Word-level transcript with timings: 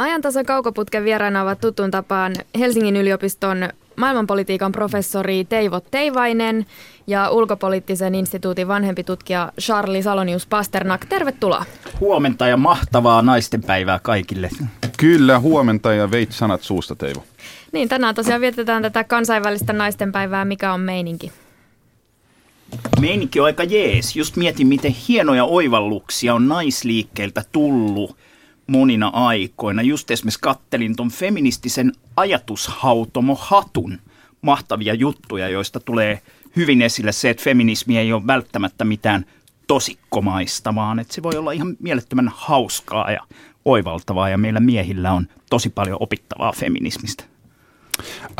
Ajantasan 0.00 0.46
kaukoputken 0.46 1.04
vieraana 1.04 1.42
ovat 1.42 1.60
tuttuun 1.60 1.90
tapaan 1.90 2.32
Helsingin 2.58 2.96
yliopiston 2.96 3.68
maailmanpolitiikan 3.96 4.72
professori 4.72 5.44
Teivo 5.44 5.80
Teivainen 5.80 6.66
ja 7.06 7.30
ulkopoliittisen 7.30 8.14
instituutin 8.14 8.68
vanhempi 8.68 9.04
tutkija 9.04 9.52
Charlie 9.60 10.02
Salonius 10.02 10.46
Pasternak. 10.46 11.04
Tervetuloa. 11.04 11.64
Huomenta 12.00 12.46
ja 12.46 12.56
mahtavaa 12.56 13.22
naistenpäivää 13.22 13.98
kaikille. 13.98 14.50
Kyllä, 14.96 15.38
huomenta 15.38 15.92
ja 15.92 16.10
veit 16.10 16.32
sanat 16.32 16.62
suusta 16.62 16.96
Teivo. 16.96 17.24
Niin, 17.72 17.88
tänään 17.88 18.14
tosiaan 18.14 18.40
vietetään 18.40 18.82
tätä 18.82 19.04
kansainvälistä 19.04 19.72
naistenpäivää. 19.72 20.44
Mikä 20.44 20.72
on 20.72 20.80
meininki? 20.80 21.32
Meininki 23.00 23.40
on 23.40 23.46
aika 23.46 23.64
jees. 23.64 24.16
Just 24.16 24.36
mietin, 24.36 24.66
miten 24.66 24.94
hienoja 25.08 25.44
oivalluksia 25.44 26.34
on 26.34 26.48
naisliikkeeltä 26.48 27.44
tullut 27.52 28.16
monina 28.70 29.08
aikoina. 29.08 29.82
Just 29.82 30.10
esimerkiksi 30.10 30.40
kattelin 30.40 30.96
tuon 30.96 31.10
feministisen 31.10 31.92
ajatushautomo 32.16 33.34
Hatun 33.40 33.98
mahtavia 34.42 34.94
juttuja, 34.94 35.48
joista 35.48 35.80
tulee 35.80 36.22
hyvin 36.56 36.82
esille 36.82 37.12
se, 37.12 37.30
että 37.30 37.42
feminismi 37.42 37.98
ei 37.98 38.12
ole 38.12 38.26
välttämättä 38.26 38.84
mitään 38.84 39.24
tosikkomaista, 39.66 40.74
vaan 40.74 40.98
että 40.98 41.14
se 41.14 41.22
voi 41.22 41.36
olla 41.36 41.52
ihan 41.52 41.76
mielettömän 41.80 42.30
hauskaa 42.34 43.10
ja 43.10 43.20
oivaltavaa 43.64 44.28
ja 44.28 44.38
meillä 44.38 44.60
miehillä 44.60 45.12
on 45.12 45.26
tosi 45.50 45.70
paljon 45.70 45.96
opittavaa 46.00 46.52
feminismistä. 46.52 47.24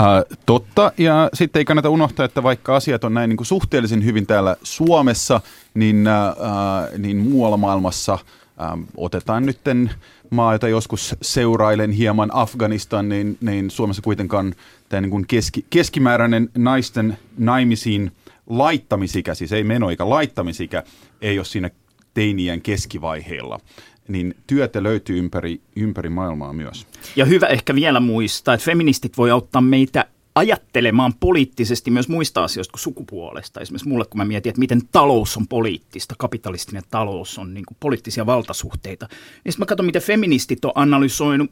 Äh, 0.01 0.39
totta, 0.47 0.92
ja 0.98 1.31
sitten 1.34 1.61
ei 1.61 1.65
kannata 1.65 1.91
unohtaa, 1.91 2.27
että 2.27 2.42
vaikka 2.42 2.77
asiat 2.77 3.05
on 3.05 3.15
näin 3.15 3.28
niin 3.28 3.37
kuin 3.37 3.47
suhteellisen 3.47 4.05
hyvin 4.05 4.27
täällä 4.27 4.56
Suomessa, 4.62 5.41
niin, 5.75 6.06
äh, 6.06 6.98
niin 6.98 7.17
muualla 7.17 7.56
maailmassa 7.56 8.19
äh, 8.60 8.78
otetaan 8.96 9.46
nytten 9.46 9.91
maa, 10.30 10.52
jota 10.52 10.69
joskus 10.69 11.16
seurailen 11.23 11.91
hieman 11.91 12.30
Afganistan, 12.32 13.09
niin, 13.09 13.38
niin 13.41 13.70
Suomessa 13.70 14.02
kuitenkaan 14.02 14.55
tämä 14.88 15.00
niin 15.00 15.10
kuin 15.10 15.27
keski, 15.27 15.64
keskimääräinen 15.70 16.50
naisten 16.58 17.19
naimisiin 17.39 18.12
laittamisikä, 18.47 19.34
siis 19.34 19.52
ei 19.52 19.64
menoikä, 19.64 20.08
laittamisikä, 20.08 20.83
ei 21.22 21.39
ole 21.39 21.44
siinä 21.44 21.70
teinien 22.14 22.61
keskivaiheella 22.61 23.61
niin 24.08 24.34
työtä 24.47 24.83
löytyy 24.83 25.19
ympäri, 25.19 25.61
ympäri 25.77 26.08
maailmaa 26.08 26.52
myös. 26.52 26.86
Ja 27.17 27.24
hyvä 27.24 27.47
ehkä 27.47 27.74
vielä 27.74 28.00
muistaa, 28.00 28.55
että 28.55 28.64
feministit 28.64 29.19
voi 29.19 29.30
auttaa 29.30 29.62
meitä 29.62 30.05
ajattelemaan 30.34 31.14
poliittisesti 31.20 31.91
myös 31.91 32.09
muista 32.09 32.45
asioista 32.45 32.73
kuin 32.73 32.81
sukupuolesta. 32.81 33.61
Esimerkiksi 33.61 33.89
mulle, 33.89 34.05
kun 34.05 34.19
mä 34.19 34.25
mietin, 34.25 34.50
että 34.50 34.61
miten 34.61 34.81
talous 34.92 35.36
on 35.36 35.48
poliittista, 35.48 36.14
kapitalistinen 36.19 36.83
talous 36.91 37.39
on 37.39 37.55
niin 37.55 37.67
kuin 37.67 37.77
poliittisia 37.81 38.27
valtasuhteita. 38.27 39.08
Ja 39.45 39.53
sitten 39.53 39.62
mä 39.62 39.67
katson, 39.67 39.86
miten 39.86 40.03
feministit 40.03 40.64
on 40.64 40.73
analysoinut 40.75 41.51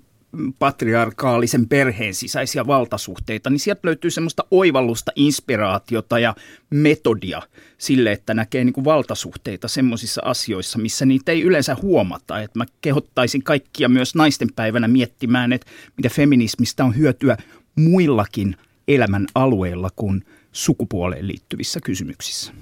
patriarkaalisen 0.59 1.69
perheen 1.69 2.15
sisäisiä 2.15 2.67
valtasuhteita, 2.67 3.51
niin 3.51 3.61
sieltä 3.61 3.81
löytyy 3.85 4.11
semmoista 4.11 4.45
oivallusta, 4.51 5.13
inspiraatiota 5.17 6.19
ja 6.19 6.35
metodia 6.71 7.43
sille, 7.79 8.13
että 8.13 8.35
näkee 8.35 8.65
niin 8.65 8.73
kuin 8.73 8.85
valtasuhteita 8.85 9.69
semmoisissa 9.69 10.23
asioissa, 10.25 10.79
missä 10.79 11.07
niitä 11.07 11.33
ei 11.33 11.43
yleensä 11.43 11.77
huomata. 11.83 12.41
Et 12.43 12.55
mä 12.55 12.65
kehottaisin 12.81 13.43
kaikkia 13.43 13.89
myös 13.89 14.15
naistenpäivänä 14.15 14.89
miettimään, 14.89 15.53
että 15.53 15.67
miten 15.97 16.11
feminismistä 16.11 16.85
on 16.85 16.97
hyötyä 16.97 17.37
muillakin 17.77 18.57
elämän 18.89 19.27
alueilla 19.35 19.89
kuin 19.97 20.25
sukupuoleen 20.53 21.29
liittyvissä 21.29 21.81
kysymyksissä. 21.85 22.53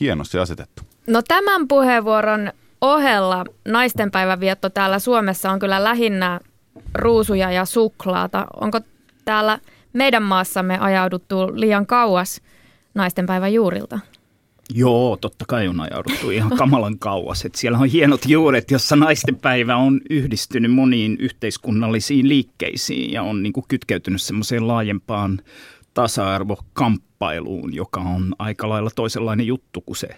Hienosti 0.00 0.38
asetettu. 0.38 0.82
No 1.06 1.22
tämän 1.28 1.68
puheenvuoron 1.68 2.52
ohella 2.80 3.44
naistenpäivän 3.68 4.40
vietto 4.40 4.70
täällä 4.70 4.98
Suomessa 4.98 5.50
on 5.50 5.58
kyllä 5.58 5.84
lähinnä 5.84 6.40
ruusuja 6.94 7.52
ja 7.52 7.64
suklaata. 7.64 8.46
Onko 8.60 8.80
täällä 9.24 9.58
meidän 9.92 10.22
maassamme 10.22 10.78
ajauduttu 10.78 11.36
liian 11.54 11.86
kauas 11.86 12.40
naistenpäivän 12.94 13.52
juurilta? 13.52 13.98
Joo, 14.70 15.16
totta 15.16 15.44
kai 15.48 15.68
on 15.68 15.80
ajauduttu 15.80 16.30
ihan 16.30 16.56
kamalan 16.58 16.98
kauas. 16.98 17.44
Et 17.44 17.54
siellä 17.54 17.78
on 17.78 17.88
hienot 17.88 18.26
juuret, 18.26 18.70
jossa 18.70 18.96
naistenpäivä 18.96 19.76
on 19.76 20.00
yhdistynyt 20.10 20.72
moniin 20.72 21.16
yhteiskunnallisiin 21.20 22.28
liikkeisiin 22.28 23.12
ja 23.12 23.22
on 23.22 23.42
niin 23.42 23.52
kuin 23.52 23.64
kytkeytynyt 23.68 24.22
semmoiseen 24.22 24.68
laajempaan 24.68 25.40
tasa-arvokamppailuun, 25.94 27.74
joka 27.74 28.00
on 28.00 28.34
aika 28.38 28.68
lailla 28.68 28.90
toisenlainen 28.94 29.46
juttu 29.46 29.80
kuin 29.80 29.96
se 29.96 30.08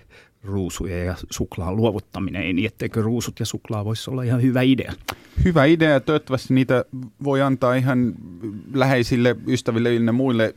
ruusujen 0.45 1.07
ja 1.07 1.15
suklaan 1.31 1.77
luovuttaminen, 1.77 2.57
niin 2.57 2.67
etteikö 2.67 3.03
ruusut 3.03 3.41
ja 3.41 3.47
suklaa 3.47 3.85
voisi 3.85 4.11
olla 4.11 4.23
ihan 4.23 4.43
hyvä 4.43 4.63
idea? 4.63 4.93
Hyvä 5.45 5.65
idea. 5.65 6.01
Toivottavasti 6.01 6.55
niitä 6.55 6.85
voi 7.25 7.43
antaa 7.43 7.75
ihan 7.75 8.15
läheisille 8.75 9.37
ystäville 9.47 9.95
ja 9.95 10.13
muille 10.13 10.55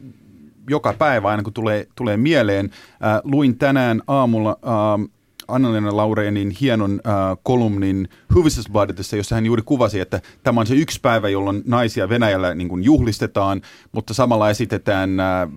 joka 0.69 0.93
päivä 0.93 1.29
aina 1.29 1.43
kun 1.43 1.53
tulee, 1.53 1.87
tulee 1.95 2.17
mieleen. 2.17 2.65
Äh, 2.65 3.21
luin 3.23 3.57
tänään 3.57 4.01
aamulla 4.07 4.49
äh, 4.49 5.09
Anna-Leena 5.49 5.97
Laureenin 5.97 6.51
hienon 6.61 7.01
äh, 7.07 7.37
kolumnin 7.43 8.09
Huvistusbladetissa, 8.35 9.17
jossa 9.17 9.35
hän 9.35 9.45
juuri 9.45 9.61
kuvasi, 9.61 9.99
että 9.99 10.21
tämä 10.43 10.59
on 10.59 10.67
se 10.67 10.75
yksi 10.75 10.99
päivä, 11.01 11.29
jolloin 11.29 11.63
naisia 11.65 12.09
Venäjällä 12.09 12.55
niin 12.55 12.69
kuin 12.69 12.83
juhlistetaan, 12.83 13.61
mutta 13.91 14.13
samalla 14.13 14.49
esitetään 14.49 15.19
äh, 15.19 15.49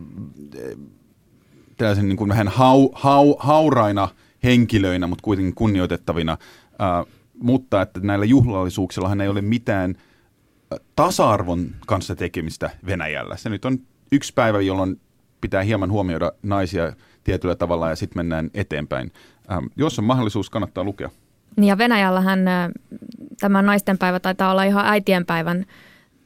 tällaisen 1.77 2.09
niin 2.09 2.17
kuin 2.17 2.29
vähän 2.29 2.49
hau, 2.49 2.89
hau, 2.93 3.35
hauraina 3.39 4.09
henkilöinä, 4.45 5.07
mutta 5.07 5.23
kuitenkin 5.23 5.55
kunnioitettavina, 5.55 6.33
äh, 6.33 7.15
mutta 7.39 7.83
että 7.83 8.01
näillä 8.01 8.25
juhlallisuuksillahan 8.25 9.21
ei 9.21 9.29
ole 9.29 9.41
mitään 9.41 9.95
tasa-arvon 10.97 11.71
kanssa 11.87 12.17
tekemistä 12.17 12.71
Venäjällä. 12.87 13.37
Se 13.37 13.49
nyt 13.49 13.65
on 13.65 13.79
yksi 14.13 14.35
päivä, 14.35 14.61
jolloin 14.61 15.01
pitää 15.41 15.63
hieman 15.63 15.91
huomioida 15.91 16.33
naisia 16.43 16.93
tietyllä 17.25 17.55
tavalla 17.55 17.89
ja 17.89 17.97
sitten 17.97 18.19
mennään 18.19 18.51
eteenpäin. 18.55 19.13
Ähm, 19.53 19.65
jos 19.77 19.99
on 19.99 20.05
mahdollisuus, 20.05 20.51
kannattaa 20.51 20.85
lukea. 20.85 21.11
Niin 21.57 21.69
ja 21.69 21.79
Venäjällähän 21.79 22.41
tämä 23.41 23.63
naistenpäivä 23.63 24.21
taitaa 24.21 24.51
olla 24.51 24.65
ihan 24.65 24.87
äitienpäivän 24.87 25.67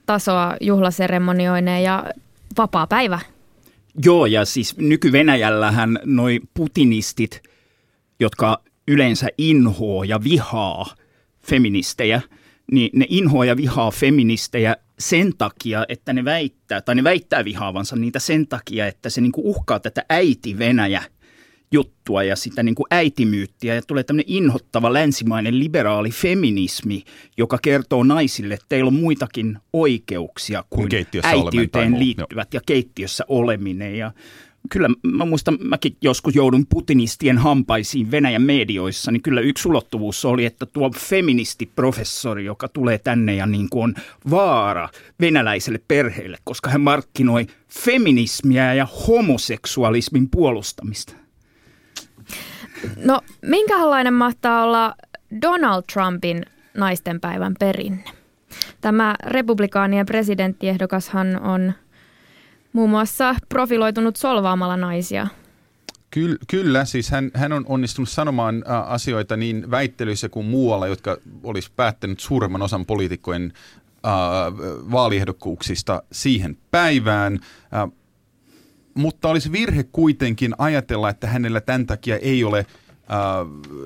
tasoa 0.07 0.57
juhlaseremonioineen 0.61 1.83
ja 1.83 2.05
vapaa 2.59 2.87
päivä. 2.87 3.21
Joo, 4.05 4.27
ja 4.27 4.45
siis 4.45 4.77
nyky-Venäjällähän 4.79 5.99
noi 6.05 6.41
putinistit, 6.55 7.43
jotka 8.21 8.63
yleensä 8.89 9.29
inhoo 9.39 10.03
ja 10.03 10.25
vihaa 10.25 10.87
feministejä, 11.43 12.21
niin 12.73 12.91
ne 12.93 13.07
inhoa 13.09 13.45
ja 13.45 13.57
vihaa 13.57 13.91
feministejä 13.91 14.77
sen 14.99 15.33
takia, 15.39 15.85
että 15.89 16.13
ne 16.13 16.25
väittää, 16.25 16.81
tai 16.81 16.95
ne 16.95 17.05
väittää 17.05 17.45
vihaavansa 17.45 17.97
niitä 17.97 18.19
sen 18.19 18.47
takia, 18.47 18.87
että 18.87 19.11
se 19.11 19.21
niinku 19.21 19.51
uhkaa 19.51 19.81
tätä 19.81 20.05
äiti-Venäjä 20.09 21.03
juttua 21.73 22.23
ja 22.23 22.37
sitä 22.37 22.63
niinku 22.63 22.87
äitimyyttiä. 22.91 23.75
Ja 23.75 23.83
tulee 23.83 24.05
tämmöinen 24.05 24.33
inhottava 24.33 24.93
länsimainen 24.93 25.59
liberaali 25.59 26.11
feminismi, 26.11 27.03
joka 27.37 27.59
kertoo 27.63 28.03
naisille, 28.05 28.55
että 28.55 28.67
teillä 28.69 28.89
on 28.89 28.95
muitakin 28.95 29.59
oikeuksia 29.73 30.65
kuin 30.71 30.89
äitiyteen 31.23 31.99
liittyvät 31.99 32.55
ja 32.55 32.61
keittiössä 32.67 33.25
oleminen. 33.29 33.99
Ja 33.99 34.13
kyllä 34.69 34.89
mä 35.03 35.25
muistan, 35.25 35.59
mäkin 35.65 35.97
joskus 36.01 36.35
joudun 36.35 36.67
putinistien 36.67 37.39
hampaisiin 37.39 38.11
Venäjän 38.11 38.43
medioissa, 38.43 39.11
niin 39.13 39.23
kyllä 39.23 39.41
yksi 39.41 39.69
ulottuvuus 39.69 40.25
oli, 40.25 40.45
että 40.45 40.67
tuo 40.67 40.91
feministiprofessori, 40.91 42.45
joka 42.45 42.69
tulee 42.69 42.99
tänne 42.99 43.35
ja 43.35 43.47
niin 43.47 43.69
kuin 43.71 43.85
on 43.85 43.95
vaara 44.31 44.89
venäläiselle 45.21 45.81
perheelle, 45.89 46.39
koska 46.45 46.71
hän 46.71 46.81
markkinoi 46.81 47.47
feminismiä 47.69 48.75
ja 48.75 48.87
homoseksualismin 49.09 50.31
puolustamista. 50.31 51.13
No, 52.97 53.21
minkälainen 53.43 54.15
mahtaa 54.15 54.65
olla 54.65 54.95
Donald 55.43 55.83
Trumpin 55.93 56.43
naistenpäivän 56.75 57.55
perinne? 57.59 58.05
Tämä 58.81 59.15
republikaanien 59.27 60.07
presidenttiehdokashan 60.07 61.41
on– 61.43 61.73
muun 62.77 62.91
muassa 62.91 63.35
profiloitunut 63.49 64.17
solvaamalla 64.17 64.77
naisia. 64.77 65.27
Kyllä, 66.11 66.37
kyllä 66.47 66.85
siis 66.85 67.11
hän, 67.11 67.31
hän 67.35 67.53
on 67.53 67.65
onnistunut 67.69 68.09
sanomaan 68.09 68.65
asioita 68.87 69.37
niin 69.37 69.71
väittelyissä 69.71 70.29
kuin 70.29 70.47
muualla, 70.47 70.87
jotka 70.87 71.17
olisi 71.43 71.71
päättänyt 71.77 72.21
suuremman 72.21 72.63
osan 72.63 72.87
poliitikkojen 72.87 73.53
ä, 73.53 74.11
vaaliehdokkuuksista 74.93 76.03
siihen 76.13 76.59
päivään. 76.71 77.41
Ä, 77.75 77.89
mutta 78.95 79.29
olisi 79.29 79.53
virhe 79.53 79.83
kuitenkin 79.83 80.55
ajatella, 80.59 81.11
että 81.11 81.27
hänellä 81.27 81.61
tämän 81.61 81.87
takia 81.87 82.17
ei 82.17 82.45
ole, 82.45 82.59
ä, 82.59 82.67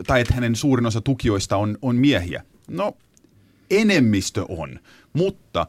tai 0.07 0.21
että 0.21 0.35
hänen 0.35 0.57
suurin 0.57 0.87
osa 0.87 1.01
tukijoista 1.01 1.57
on, 1.57 1.79
on 1.83 1.97
miehiä. 1.97 2.43
No, 2.69 2.97
enemmistö 3.71 4.45
on. 4.49 4.81
Mutta 5.13 5.61
äh, 5.61 5.67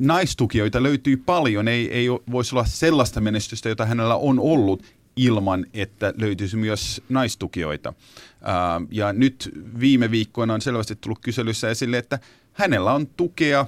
naistukijoita 0.00 0.82
löytyy 0.82 1.16
paljon. 1.16 1.68
Ei, 1.68 1.92
ei 1.92 2.06
voisi 2.30 2.54
olla 2.54 2.64
sellaista 2.64 3.20
menestystä, 3.20 3.68
jota 3.68 3.86
hänellä 3.86 4.16
on 4.16 4.38
ollut 4.38 4.82
ilman, 5.16 5.66
että 5.74 6.14
löytyisi 6.16 6.56
myös 6.56 7.02
naistukijoita. 7.08 7.88
Äh, 7.88 8.86
ja 8.90 9.12
nyt 9.12 9.50
viime 9.80 10.10
viikkoina 10.10 10.54
on 10.54 10.60
selvästi 10.60 10.96
tullut 10.96 11.18
kyselyssä 11.18 11.70
esille, 11.70 11.98
että 11.98 12.18
hänellä 12.52 12.92
on 12.92 13.06
tukea 13.06 13.66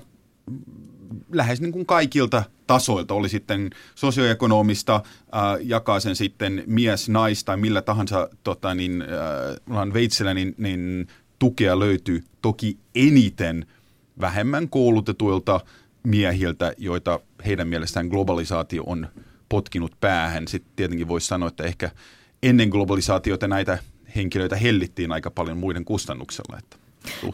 lähes 1.32 1.60
niin 1.60 1.72
kuin 1.72 1.86
kaikilta 1.86 2.42
tasoilta, 2.66 3.14
oli 3.14 3.28
sitten 3.28 3.70
sosioekonomista, 3.94 4.94
äh, 4.94 5.02
jakaa 5.62 6.00
sen 6.00 6.16
sitten 6.16 6.64
mies, 6.66 7.08
nais 7.08 7.44
tai 7.44 7.56
millä 7.56 7.82
tahansa 7.82 8.28
tota, 8.44 8.74
niin, 8.74 9.02
äh, 9.02 9.92
veitsellä, 9.92 10.34
niin, 10.34 10.54
niin 10.58 11.06
tukea 11.38 11.78
löytyy 11.78 12.24
toki 12.42 12.78
eniten 12.94 13.66
vähemmän 14.22 14.68
koulutetuilta 14.68 15.60
miehiltä, 16.02 16.72
joita 16.78 17.20
heidän 17.46 17.68
mielestään 17.68 18.06
globalisaatio 18.06 18.82
on 18.86 19.08
potkinut 19.48 19.92
päähän. 20.00 20.48
Sitten 20.48 20.72
tietenkin 20.76 21.08
voisi 21.08 21.26
sanoa, 21.26 21.48
että 21.48 21.64
ehkä 21.64 21.90
ennen 22.42 22.68
globalisaatiota 22.68 23.48
näitä 23.48 23.78
henkilöitä 24.16 24.56
hellittiin 24.56 25.12
aika 25.12 25.30
paljon 25.30 25.58
muiden 25.58 25.84
kustannuksella. 25.84 26.58
Että 26.58 26.76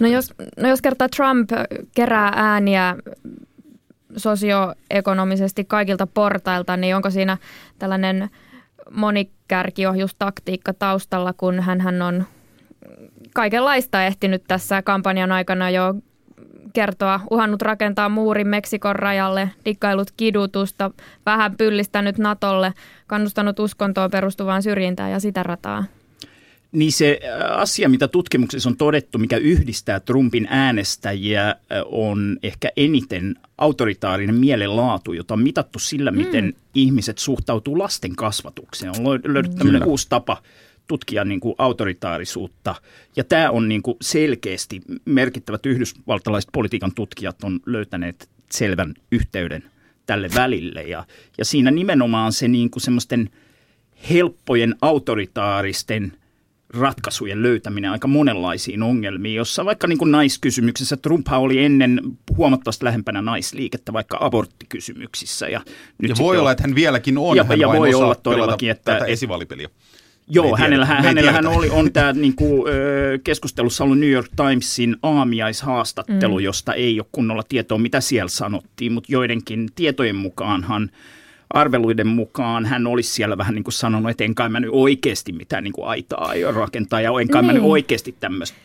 no 0.01 0.07
jos, 0.07 0.35
no 0.57 0.69
jos 0.69 0.83
kertaa 0.83 1.09
Trump 1.09 1.51
kerää 1.95 2.33
ääniä 2.37 2.97
sosioekonomisesti 4.17 5.65
kaikilta 5.65 6.07
portailta, 6.07 6.77
niin 6.77 6.97
onko 6.97 7.11
siinä 7.11 7.39
tällainen 7.79 8.31
monikärkiohjustaktiikka 8.91 10.75
taustalla, 10.75 11.33
kun 11.33 11.61
hän 11.61 12.03
on 12.03 12.25
kaikenlaista 13.35 14.05
ehtinyt 14.05 14.45
tässä 14.49 14.83
kampanjan 14.83 15.33
aikana 15.33 15.71
jo 15.71 15.95
kertoa, 16.73 17.21
uhannut 17.31 17.63
rakentaa 17.63 18.09
muurin 18.09 18.49
Meksikon 18.49 18.97
rajalle, 18.97 19.51
dikkailut 19.65 20.11
kidutusta, 20.17 20.91
vähän 21.27 21.57
pyllistänyt 21.57 22.19
Natolle, 22.19 22.73
kannustanut 23.07 23.59
uskontoon 23.59 24.11
perustuvaan 24.11 24.63
syrjintään 24.63 25.11
ja 25.11 25.21
sitä 25.21 25.43
rataa. 25.43 25.85
Niin 26.73 26.93
se 26.93 27.21
äh, 27.25 27.59
asia, 27.59 27.89
mitä 27.89 28.09
tutkimuksessa 28.09 28.69
on 28.69 28.77
todettu, 28.77 29.19
mikä 29.19 29.37
yhdistää 29.37 30.01
Trumpin 30.01 30.47
äänestäjiä, 30.51 31.49
äh, 31.49 31.57
on 31.87 32.39
ehkä 32.43 32.69
eniten 32.77 33.37
autoritaarinen 33.59 34.35
mielenlaatu, 34.35 35.13
jota 35.13 35.35
on 35.35 35.43
mitattu 35.43 35.79
sillä, 35.79 36.11
miten 36.11 36.45
mm. 36.45 36.53
ihmiset 36.75 37.19
suhtautuu 37.19 37.79
lasten 37.79 38.17
kasvatukseen. 38.17 38.93
On 39.01 39.21
löydetty 39.25 39.59
tämmöinen 39.59 39.85
uusi 39.85 40.07
tapa 40.09 40.43
tutkia 40.89 41.25
niin 41.25 41.41
kuin 41.41 41.55
autoritaarisuutta. 41.59 42.75
Ja 43.17 43.25
tämä 43.25 43.51
on 43.51 43.69
niin 43.69 43.83
kuin 43.83 43.97
selkeästi 44.01 44.81
merkittävät 45.05 45.67
yhdysvaltalaiset 45.67 46.51
politiikan 46.53 46.95
tutkijat 46.95 47.45
on 47.45 47.61
löytäneet 47.67 48.29
selvän 48.51 48.95
yhteyden 49.13 49.63
tälle 50.07 50.29
välille. 50.35 50.83
Ja, 50.83 51.05
ja 51.39 51.45
siinä 51.45 51.71
nimenomaan 51.71 52.33
se 52.33 52.49
niin 52.49 52.71
kuin 52.71 52.83
semmoisten 52.83 53.31
helppojen 54.11 54.75
autoritaaristen 54.81 56.13
ratkaisujen 56.75 57.43
löytäminen 57.43 57.91
aika 57.91 58.09
monenlaisiin 58.09 58.83
ongelmiin, 58.83 59.35
jossa 59.35 59.65
vaikka 59.65 59.87
niin 59.87 59.99
kuin 59.99 60.11
naiskysymyksessä 60.11 60.97
Trump 60.97 61.27
oli 61.33 61.65
ennen 61.65 62.01
huomattavasti 62.37 62.85
lähempänä 62.85 63.23
naisliikettä 63.23 63.93
vaikka 63.93 64.19
aborttikysymyksissä. 64.21 65.49
Ja, 65.49 65.61
nyt 66.03 66.09
ja 66.09 66.17
voi 66.19 66.39
olla, 66.39 66.53
että 66.53 66.63
hän 66.63 66.75
vieläkin 66.75 67.19
on. 67.19 67.37
Ja, 67.37 67.45
hän 67.45 67.61
ja 67.61 67.69
voi 67.69 67.95
olla 67.95 68.15
todellakin, 68.15 68.71
että... 68.71 68.93
Tätä 68.93 69.05
esivaalipeliä. 69.05 69.69
Joo, 70.31 70.57
hänellä, 70.57 70.87
hänellähän 70.87 71.47
oli, 71.47 71.71
on 71.71 71.93
tämä 71.93 72.13
niin 72.13 72.37
kuin, 72.37 72.65
keskustelussa 73.25 73.85
ollut 73.85 73.99
New 73.99 74.11
York 74.11 74.31
Timesin 74.37 74.97
aamiaishaastattelu, 75.03 76.39
mm. 76.39 76.45
josta 76.45 76.75
ei 76.75 77.01
ole 77.01 77.07
kunnolla 77.13 77.43
tietoa, 77.49 77.79
mitä 77.79 78.01
siellä 78.01 78.29
sanottiin, 78.29 78.93
mutta 78.93 79.13
joidenkin 79.13 79.69
tietojen 79.75 80.17
mukaanhan– 80.17 80.91
arveluiden 81.51 82.07
mukaan 82.07 82.67
hän 82.67 82.87
olisi 82.87 83.11
siellä 83.11 83.39
vähän 83.39 83.55
niin 83.55 83.65
kuin 83.65 83.73
sanonut, 83.73 84.11
että 84.11 84.25
en 84.25 84.35
kai 84.35 84.49
mä 84.49 84.61
nyt 84.61 84.71
oikeasti 84.73 85.33
mitään 85.33 85.65
niin 85.65 85.73
kuin 85.73 85.89
aitaa 85.89 86.29
aio 86.29 86.53
rakentaa 86.53 87.01
ja 87.01 87.11
en 87.21 87.29
kai 87.29 87.43
niin. 87.43 87.47
mä 87.47 87.53
nyt 87.53 87.63
niin. 87.63 87.73
oikeasti 87.73 88.15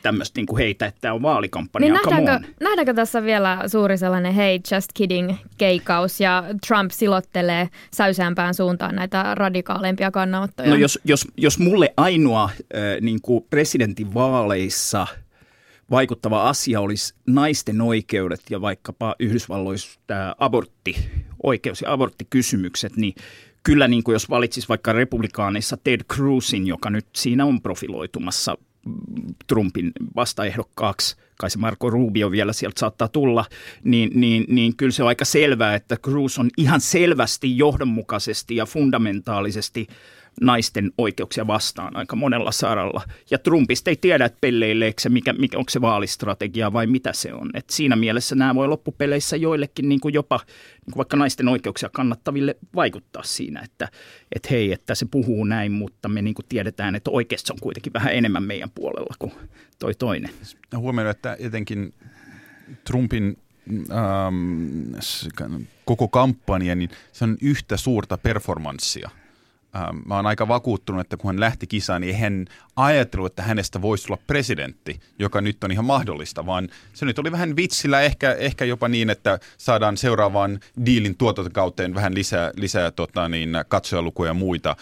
tämmöistä 0.01 0.41
niin 0.41 0.57
heitä, 0.57 0.85
että 0.85 1.01
tämä 1.01 1.13
on 1.13 1.21
vaalikampanja. 1.21 1.93
Niin 1.93 1.99
nähdäänkö, 2.05 2.47
nähdäänkö 2.59 2.93
tässä 2.93 3.23
vielä 3.23 3.63
suuri 3.67 3.97
sellainen 3.97 4.33
hey 4.33 4.59
just 4.75 4.89
kidding 4.93 5.33
keikaus 5.57 6.21
ja 6.21 6.43
Trump 6.67 6.91
silottelee 6.91 7.69
säysäämpään 7.93 8.53
suuntaan 8.53 8.95
näitä 8.95 9.35
radikaalempia 9.35 10.11
kannanottoja? 10.11 10.69
No 10.69 10.75
jos, 10.75 10.99
jos, 11.03 11.27
jos 11.37 11.59
mulle 11.59 11.93
ainoa 11.97 12.43
äh, 12.43 12.81
niin 13.01 13.21
kuin 13.21 13.45
presidentin 13.49 14.13
vaaleissa– 14.13 15.07
vaikuttava 15.91 16.49
asia 16.49 16.81
olisi 16.81 17.13
naisten 17.27 17.81
oikeudet 17.81 18.41
ja 18.49 18.61
vaikkapa 18.61 19.15
Yhdysvalloissa 19.19 19.99
tämä 20.07 20.35
abortti, 20.37 20.95
oikeus- 21.43 21.81
ja 21.81 21.93
aborttikysymykset, 21.93 22.97
niin 22.97 23.15
kyllä 23.63 23.87
niin 23.87 24.03
kuin 24.03 24.13
jos 24.13 24.29
valitsisi 24.29 24.67
vaikka 24.69 24.93
republikaaneissa 24.93 25.77
Ted 25.83 26.01
Cruzin, 26.13 26.67
joka 26.67 26.89
nyt 26.89 27.05
siinä 27.15 27.45
on 27.45 27.61
profiloitumassa 27.61 28.57
Trumpin 29.47 29.91
vastaehdokkaaksi, 30.15 31.15
kai 31.39 31.49
se 31.49 31.59
Marco 31.59 31.89
Rubio 31.89 32.31
vielä 32.31 32.53
sieltä 32.53 32.79
saattaa 32.79 33.07
tulla, 33.07 33.45
niin, 33.83 34.11
niin, 34.13 34.45
niin 34.47 34.75
kyllä 34.75 34.91
se 34.91 35.03
on 35.03 35.09
aika 35.09 35.25
selvää, 35.25 35.75
että 35.75 35.97
Cruz 35.97 36.39
on 36.39 36.49
ihan 36.57 36.81
selvästi 36.81 37.57
johdonmukaisesti 37.57 38.55
ja 38.55 38.65
fundamentaalisesti 38.65 39.87
naisten 40.41 40.91
oikeuksia 40.97 41.47
vastaan 41.47 41.95
aika 41.95 42.15
monella 42.15 42.51
saralla. 42.51 43.01
Ja 43.31 43.37
Trumpista 43.39 43.89
ei 43.89 43.95
tiedä, 43.95 44.25
että 44.25 44.37
pelleileekö 44.41 45.01
se, 45.01 45.09
mikä, 45.09 45.33
mikä, 45.33 45.57
onko 45.57 45.69
se 45.69 45.81
vaalistrategia 45.81 46.73
vai 46.73 46.87
mitä 46.87 47.13
se 47.13 47.33
on. 47.33 47.49
Et 47.53 47.69
siinä 47.69 47.95
mielessä 47.95 48.35
nämä 48.35 48.55
voi 48.55 48.67
loppupeleissä 48.67 49.35
joillekin 49.35 49.89
niin 49.89 49.99
kuin 49.99 50.13
jopa 50.13 50.39
niin 50.45 50.93
kuin 50.93 50.97
vaikka 50.97 51.17
naisten 51.17 51.47
oikeuksia 51.47 51.89
kannattaville 51.89 52.55
vaikuttaa 52.75 53.23
siinä, 53.23 53.61
että, 53.61 53.89
että 54.31 54.47
hei, 54.51 54.71
että 54.71 54.95
se 54.95 55.05
puhuu 55.11 55.43
näin, 55.43 55.71
mutta 55.71 56.09
me 56.09 56.21
niin 56.21 56.35
kuin 56.35 56.45
tiedetään, 56.49 56.95
että 56.95 57.11
oikeasti 57.11 57.47
se 57.47 57.53
on 57.53 57.59
kuitenkin 57.61 57.93
vähän 57.93 58.13
enemmän 58.13 58.43
meidän 58.43 58.69
puolella 58.75 59.15
kuin 59.19 59.31
toi 59.79 59.93
toinen. 59.95 60.31
Huomioon, 60.75 61.09
että 61.09 61.37
etenkin 61.39 61.93
Trumpin 62.83 63.37
ähm, 63.91 64.93
koko 65.85 66.07
kampanja, 66.07 66.75
niin 66.75 66.89
se 67.11 67.23
on 67.23 67.37
yhtä 67.41 67.77
suurta 67.77 68.17
performanssia– 68.17 69.09
Ähm, 69.75 69.97
mä 70.05 70.15
oon 70.15 70.25
aika 70.25 70.47
vakuuttunut, 70.47 71.01
että 71.01 71.17
kun 71.17 71.29
hän 71.29 71.39
lähti 71.39 71.67
kisaan, 71.67 72.01
niin 72.01 72.15
hän 72.15 72.45
ajatellut, 72.75 73.31
että 73.31 73.43
hänestä 73.43 73.81
voisi 73.81 74.07
tulla 74.07 74.21
presidentti, 74.27 74.99
joka 75.19 75.41
nyt 75.41 75.63
on 75.63 75.71
ihan 75.71 75.85
mahdollista, 75.85 76.45
vaan 76.45 76.69
se 76.93 77.05
nyt 77.05 77.19
oli 77.19 77.31
vähän 77.31 77.55
vitsillä, 77.55 78.01
ehkä, 78.01 78.33
ehkä 78.33 78.65
jopa 78.65 78.87
niin, 78.87 79.09
että 79.09 79.39
saadaan 79.57 79.97
seuraavaan 79.97 80.59
diilin 80.85 81.17
tuotantokauteen 81.17 81.95
vähän 81.95 82.15
lisää, 82.15 82.51
lisää 82.55 82.91
tota, 82.91 83.29
niin, 83.29 83.49
katsojalukuja 83.67 84.29
ja 84.29 84.33
muita. 84.33 84.75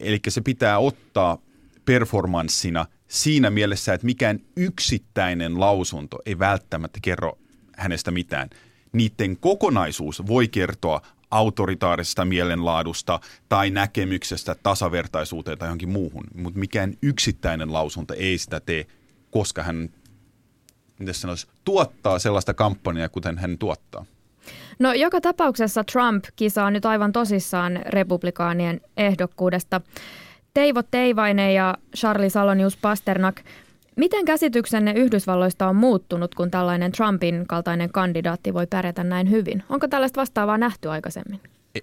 Eli 0.00 0.20
se 0.28 0.40
pitää 0.40 0.78
ottaa 0.78 1.38
performanssina 1.84 2.86
siinä 3.08 3.50
mielessä, 3.50 3.94
että 3.94 4.04
mikään 4.04 4.40
yksittäinen 4.56 5.60
lausunto 5.60 6.18
ei 6.26 6.38
välttämättä 6.38 6.98
kerro 7.02 7.38
hänestä 7.76 8.10
mitään. 8.10 8.50
Niiden 8.92 9.36
kokonaisuus 9.36 10.26
voi 10.26 10.48
kertoa 10.48 11.00
autoritaarisesta 11.32 12.24
mielenlaadusta 12.24 13.20
tai 13.48 13.70
näkemyksestä 13.70 14.56
tasavertaisuuteen 14.62 15.58
tai 15.58 15.66
johonkin 15.68 15.88
muuhun, 15.88 16.24
mutta 16.34 16.60
mikään 16.60 16.94
yksittäinen 17.02 17.72
lausunto 17.72 18.14
ei 18.14 18.38
sitä 18.38 18.60
tee, 18.60 18.86
koska 19.30 19.62
hän 19.62 19.88
miten 20.98 21.14
sanoisi, 21.14 21.46
tuottaa 21.64 22.18
sellaista 22.18 22.54
kampanjaa, 22.54 23.08
kuten 23.08 23.38
hän 23.38 23.58
tuottaa. 23.58 24.04
No 24.78 24.92
joka 24.92 25.20
tapauksessa 25.20 25.84
Trump 25.84 26.24
kisaa 26.36 26.70
nyt 26.70 26.86
aivan 26.86 27.12
tosissaan 27.12 27.80
republikaanien 27.86 28.80
ehdokkuudesta. 28.96 29.80
Teivo 30.54 30.82
Teivainen 30.82 31.54
ja 31.54 31.74
Charlie 31.96 32.30
Salonius 32.30 32.76
Pasternak, 32.76 33.40
Miten 33.96 34.24
käsityksenne 34.24 34.92
Yhdysvalloista 34.92 35.68
on 35.68 35.76
muuttunut, 35.76 36.34
kun 36.34 36.50
tällainen 36.50 36.92
Trumpin 36.92 37.46
kaltainen 37.46 37.92
kandidaatti 37.92 38.54
voi 38.54 38.66
pärjätä 38.66 39.04
näin 39.04 39.30
hyvin? 39.30 39.62
Onko 39.68 39.88
tällaista 39.88 40.20
vastaavaa 40.20 40.58
nähty 40.58 40.88
aikaisemmin? 40.88 41.40
E, 41.74 41.80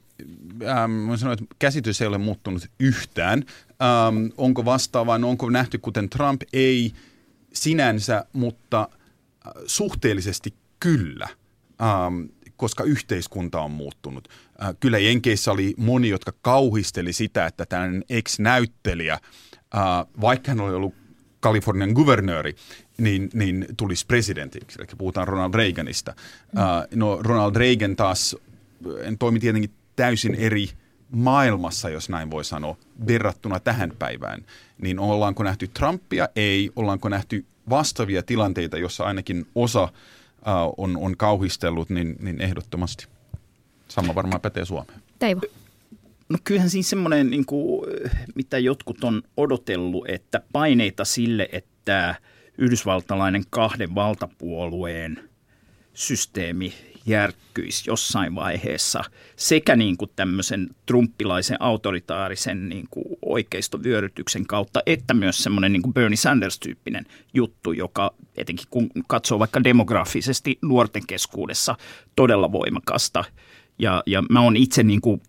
ähm, 0.68 1.16
sanoin, 1.16 1.40
että 1.40 1.56
käsitys 1.60 2.02
ei 2.02 2.08
ole 2.08 2.18
muuttunut 2.18 2.68
yhtään. 2.80 3.44
Ähm, 3.82 4.26
onko 4.38 4.66
vastaavaa, 4.66 5.18
no 5.18 5.30
onko 5.30 5.50
nähty 5.50 5.78
kuten 5.78 6.10
Trump? 6.10 6.42
Ei 6.54 6.92
sinänsä, 7.54 8.26
mutta 8.34 8.82
äh, 9.48 9.54
suhteellisesti 9.66 10.54
kyllä, 10.80 11.28
ähm, 11.82 12.22
koska 12.58 12.84
yhteiskunta 12.84 13.62
on 13.62 13.72
muuttunut. 13.72 14.28
Äh, 14.64 14.76
kyllä 14.80 15.00
Jenkeissä 15.00 15.52
oli 15.52 15.74
moni, 15.78 16.10
jotka 16.10 16.34
kauhisteli 16.42 17.14
sitä, 17.14 17.46
että 17.46 17.66
tällainen 17.66 18.04
ex-näyttelijä, 18.10 19.14
äh, 19.14 19.22
vaikka 20.22 20.52
hän 20.52 20.62
oli 20.62 20.74
ollut 20.74 20.94
Kalifornian 21.40 21.92
guvernööri, 21.92 22.56
niin, 22.98 23.30
niin 23.34 23.66
tulisi 23.78 24.06
presidentiksi. 24.06 24.80
Eli 24.82 24.88
puhutaan 24.98 25.28
Ronald 25.28 25.54
Reaganista. 25.54 26.14
Mm. 26.56 26.62
Uh, 26.62 26.66
no 26.96 27.20
Ronald 27.22 27.56
Reagan 27.56 27.96
taas 27.96 28.36
toimi 29.20 29.40
tietenkin 29.40 29.72
täysin 29.96 30.36
eri 30.36 30.70
maailmassa, 31.12 31.90
jos 31.90 32.10
näin 32.10 32.32
voi 32.32 32.46
sanoa, 32.46 32.78
verrattuna 33.08 33.60
tähän 33.60 33.92
päivään. 34.00 34.46
Niin 34.82 35.00
ollaanko 35.00 35.44
nähty 35.44 35.68
Trumpia? 35.68 36.30
Ei. 36.36 36.72
Ollaanko 36.76 37.10
nähty 37.10 37.46
vastaavia 37.70 38.24
tilanteita, 38.24 38.78
jossa 38.78 39.04
ainakin 39.04 39.48
osa 39.56 39.84
uh, 39.84 39.90
on, 40.78 40.98
on 40.98 41.18
kauhistellut, 41.18 41.90
niin, 41.90 42.16
niin 42.20 42.42
ehdottomasti. 42.42 43.08
Sama 43.88 44.16
varmaan 44.16 44.42
pätee 44.42 44.66
Suomeen. 44.66 45.02
Teivo. 45.20 45.42
No 46.30 46.38
kyllähän 46.44 46.70
siinä 46.70 46.84
semmoinen, 46.84 47.30
niin 47.30 47.46
kuin, 47.46 47.90
mitä 48.36 48.60
jotkut 48.60 49.04
on 49.04 49.24
odotellut, 49.38 50.10
että 50.10 50.42
paineita 50.54 51.06
sille, 51.06 51.50
että 51.52 52.16
yhdysvaltalainen 52.58 53.44
kahden 53.50 53.96
valtapuolueen 53.96 55.30
systeemi 55.94 56.74
järkkyisi 57.06 57.90
jossain 57.90 58.36
vaiheessa 58.36 59.04
sekä 59.36 59.76
niin 59.76 59.98
kuin 59.98 60.12
tämmöisen 60.16 60.70
trumppilaisen 60.86 61.62
autoritaarisen 61.62 62.70
niin 62.70 62.88
kuin 62.90 63.06
oikeistovyörytyksen 63.22 64.48
kautta, 64.48 64.82
että 64.86 65.14
myös 65.14 65.44
semmoinen 65.44 65.74
niin 65.74 65.82
kuin 65.82 65.94
Bernie 65.94 66.18
Sanders-tyyppinen 66.18 67.06
juttu, 67.34 67.72
joka 67.72 68.14
etenkin 68.38 68.68
kun 68.70 68.90
katsoo 69.08 69.40
vaikka 69.40 69.64
demografisesti 69.64 70.58
nuorten 70.62 71.08
keskuudessa 71.08 71.76
todella 72.16 72.52
voimakasta. 72.52 73.24
Ja, 73.80 74.04
ja 74.06 74.24
mä 74.30 74.42
oon 74.42 74.58
itse 74.58 74.84
niin 74.84 75.02
kuin 75.02 75.22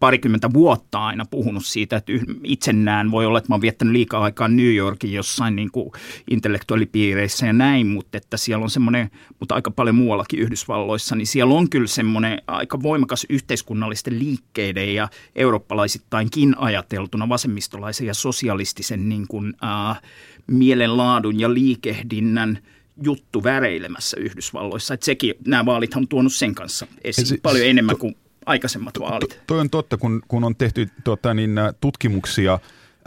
parikymmentä 0.00 0.52
vuotta 0.52 1.06
aina 1.06 1.24
puhunut 1.30 1.66
siitä, 1.66 1.96
että 1.96 2.12
itse 2.44 2.72
näen, 2.72 3.10
voi 3.10 3.26
olla, 3.26 3.38
että 3.38 3.50
mä 3.50 3.54
oon 3.54 3.60
viettänyt 3.60 3.92
liikaa 3.92 4.22
aikaa 4.22 4.48
New 4.48 4.74
Yorkin 4.74 5.12
jossain 5.12 5.56
niin 5.56 5.70
kuin 5.70 5.92
intellektuaalipiireissä 6.30 7.46
ja 7.46 7.52
näin, 7.52 7.86
mutta 7.86 8.18
että 8.18 8.36
siellä 8.36 8.62
on 8.62 8.70
semmoinen, 8.70 9.10
mutta 9.40 9.54
aika 9.54 9.70
paljon 9.70 9.94
muuallakin 9.94 10.40
Yhdysvalloissa, 10.40 11.16
niin 11.16 11.26
siellä 11.26 11.54
on 11.54 11.70
kyllä 11.70 11.86
semmoinen 11.86 12.42
aika 12.46 12.82
voimakas 12.82 13.26
yhteiskunnallisten 13.28 14.18
liikkeiden 14.18 14.94
ja 14.94 15.08
eurooppalaisittainkin 15.36 16.58
ajateltuna 16.58 17.28
vasemmistolaisen 17.28 18.06
ja 18.06 18.14
sosialistisen 18.14 19.08
niin 19.08 19.28
kuin, 19.28 19.54
äh, 19.64 20.00
mielenlaadun 20.46 21.40
ja 21.40 21.54
liikehdinnän 21.54 22.58
juttu 23.02 23.44
väreilemässä 23.44 24.16
Yhdysvalloissa. 24.20 24.94
Että 24.94 25.06
sekin, 25.06 25.34
nämä 25.46 25.66
vaalit 25.66 25.94
on 25.94 26.08
tuonut 26.08 26.32
sen 26.32 26.54
kanssa 26.54 26.86
esiin 27.04 27.26
se, 27.26 27.38
paljon 27.42 27.66
enemmän 27.66 27.96
kuin 27.96 28.16
aikaisemmat 28.48 29.00
vaalit. 29.00 29.28
To, 29.30 29.36
toi 29.46 29.60
on 29.60 29.70
totta, 29.70 29.96
kun, 29.96 30.22
kun 30.28 30.44
on 30.44 30.56
tehty 30.56 30.88
tota, 31.04 31.34
niin, 31.34 31.52
tutkimuksia, 31.80 32.52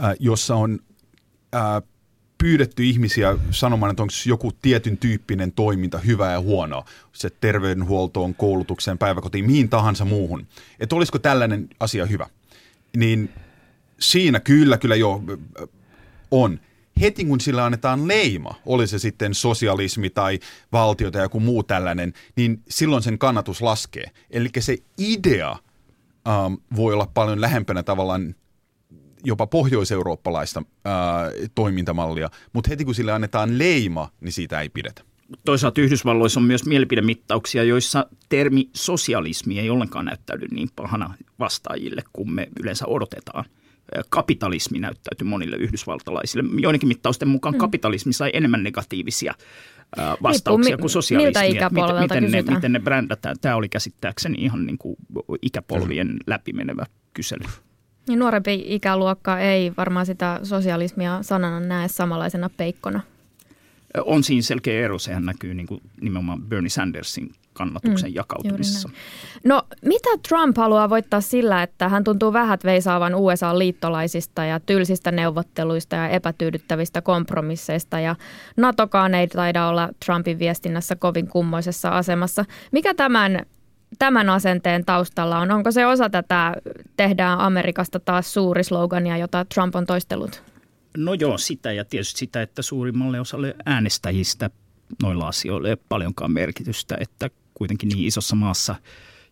äh, 0.03 0.15
jossa 0.19 0.55
on 0.55 0.79
äh, 1.55 1.61
pyydetty 2.37 2.83
ihmisiä 2.83 3.37
sanomaan, 3.51 3.89
että 3.89 4.03
onko 4.03 4.13
joku 4.25 4.51
tietyn 4.61 4.97
tyyppinen 4.97 5.51
toiminta 5.51 5.97
hyvä 5.97 6.31
ja 6.31 6.41
huono, 6.41 6.85
se 7.13 7.29
terveydenhuoltoon, 7.29 8.35
koulutukseen, 8.35 8.97
päiväkotiin, 8.97 9.45
mihin 9.45 9.69
tahansa 9.69 10.05
muuhun. 10.05 10.47
Että 10.79 10.95
olisiko 10.95 11.19
tällainen 11.19 11.69
asia 11.79 12.05
hyvä. 12.05 12.27
Niin 12.97 13.29
siinä 13.99 14.39
kyllä, 14.39 14.77
kyllä 14.77 14.95
jo 14.95 15.23
on 16.31 16.59
heti 17.01 17.25
kun 17.25 17.41
sillä 17.41 17.65
annetaan 17.65 18.07
leima, 18.07 18.55
oli 18.65 18.87
se 18.87 18.99
sitten 18.99 19.33
sosialismi 19.33 20.09
tai 20.09 20.39
valtio 20.71 21.11
tai 21.11 21.21
joku 21.21 21.39
muu 21.39 21.63
tällainen, 21.63 22.13
niin 22.35 22.61
silloin 22.69 23.03
sen 23.03 23.17
kannatus 23.17 23.61
laskee. 23.61 24.05
Eli 24.29 24.49
se 24.59 24.77
idea 24.97 25.55
ähm, 26.27 26.53
voi 26.75 26.93
olla 26.93 27.07
paljon 27.13 27.41
lähempänä 27.41 27.83
tavallaan 27.83 28.35
jopa 29.23 29.47
pohjoiseurooppalaista 29.47 30.63
äh, 30.87 30.93
toimintamallia, 31.55 32.29
mutta 32.53 32.69
heti 32.69 32.85
kun 32.85 32.95
sille 32.95 33.11
annetaan 33.11 33.57
leima, 33.57 34.09
niin 34.21 34.31
siitä 34.31 34.61
ei 34.61 34.69
pidetä. 34.69 35.01
Toisaalta 35.45 35.81
Yhdysvalloissa 35.81 36.39
on 36.39 36.43
myös 36.43 36.65
mielipidemittauksia, 36.65 37.63
joissa 37.63 38.05
termi 38.29 38.69
sosialismi 38.73 39.59
ei 39.59 39.69
ollenkaan 39.69 40.05
näyttäydy 40.05 40.47
niin 40.51 40.69
pahana 40.75 41.13
vastaajille 41.39 42.03
kuin 42.13 42.31
me 42.31 42.47
yleensä 42.59 42.85
odotetaan– 42.87 43.45
kapitalismi 44.09 44.79
näyttäytyi 44.79 45.27
monille 45.27 45.55
yhdysvaltalaisille. 45.55 46.61
Joidenkin 46.61 46.87
mittausten 46.87 47.27
mukaan 47.27 47.55
mm. 47.55 47.59
kapitalismi 47.59 48.13
sai 48.13 48.29
enemmän 48.33 48.63
negatiivisia 48.63 49.33
vastauksia 50.23 50.77
kuin 50.77 50.89
sosialismi. 50.89 51.47
Miltä 51.47 51.69
miten, 51.69 51.99
miten, 51.99 52.31
ne, 52.31 52.41
miten 52.55 52.71
ne 52.71 52.79
brändätään. 52.79 53.35
Tämä 53.41 53.55
oli 53.55 53.69
käsittääkseni 53.69 54.37
ihan 54.39 54.65
niin 54.65 54.77
kuin 54.77 54.95
ikäpolvien 55.41 56.17
läpimenevä 56.27 56.85
kysely. 57.13 57.43
Niin 58.07 58.19
nuorempi 58.19 58.63
ikäluokka 58.65 59.39
ei 59.39 59.71
varmaan 59.77 60.05
sitä 60.05 60.39
sosialismia 60.43 61.23
sanana 61.23 61.59
näe 61.59 61.87
samanlaisena 61.87 62.49
peikkona. 62.57 63.01
On 64.05 64.23
siinä 64.23 64.41
selkeä 64.41 64.85
ero, 64.85 64.99
sehän 64.99 65.25
näkyy 65.25 65.53
niin 65.53 65.67
kuin 65.67 65.81
nimenomaan 66.01 66.41
Bernie 66.41 66.69
Sandersin 66.69 67.31
kannatuksen 67.53 68.09
mm, 68.09 68.15
jakautumisessa. 68.15 68.89
No 69.45 69.61
mitä 69.85 70.09
Trump 70.27 70.57
haluaa 70.57 70.89
voittaa 70.89 71.21
sillä, 71.21 71.63
että 71.63 71.89
hän 71.89 72.03
tuntuu 72.03 72.33
vähät 72.33 72.63
veisaavan 72.63 73.15
USA-liittolaisista 73.15 74.45
ja 74.45 74.59
tylsistä 74.59 75.11
neuvotteluista 75.11 75.95
ja 75.95 76.09
epätyydyttävistä 76.09 77.01
kompromisseista 77.01 77.99
ja 77.99 78.15
NATOkaan 78.57 79.13
ei 79.13 79.27
taida 79.27 79.67
olla 79.67 79.89
Trumpin 80.05 80.39
viestinnässä 80.39 80.95
kovin 80.95 81.27
kummoisessa 81.27 81.89
asemassa. 81.89 82.45
Mikä 82.71 82.93
tämän 82.93 83.45
tämän 83.99 84.29
asenteen 84.29 84.85
taustalla 84.85 85.39
on? 85.39 85.51
Onko 85.51 85.71
se 85.71 85.85
osa 85.85 86.09
tätä 86.09 86.55
tehdään 86.97 87.39
Amerikasta 87.39 87.99
taas 87.99 88.33
suuri 88.33 88.63
slogania, 88.63 89.17
jota 89.17 89.45
Trump 89.45 89.75
on 89.75 89.85
toistellut? 89.85 90.43
No 90.97 91.13
joo, 91.13 91.37
sitä 91.37 91.71
ja 91.71 91.85
tietysti 91.85 92.19
sitä, 92.19 92.41
että 92.41 92.61
suurimmalle 92.61 93.19
osalle 93.19 93.55
äänestäjistä 93.65 94.49
noilla 95.01 95.27
asioilla 95.27 95.67
ei 95.67 95.71
ole 95.71 95.79
paljonkaan 95.89 96.31
merkitystä, 96.31 96.97
että 96.99 97.29
kuitenkin 97.53 97.89
niin 97.89 98.07
isossa 98.07 98.35
maassa 98.35 98.75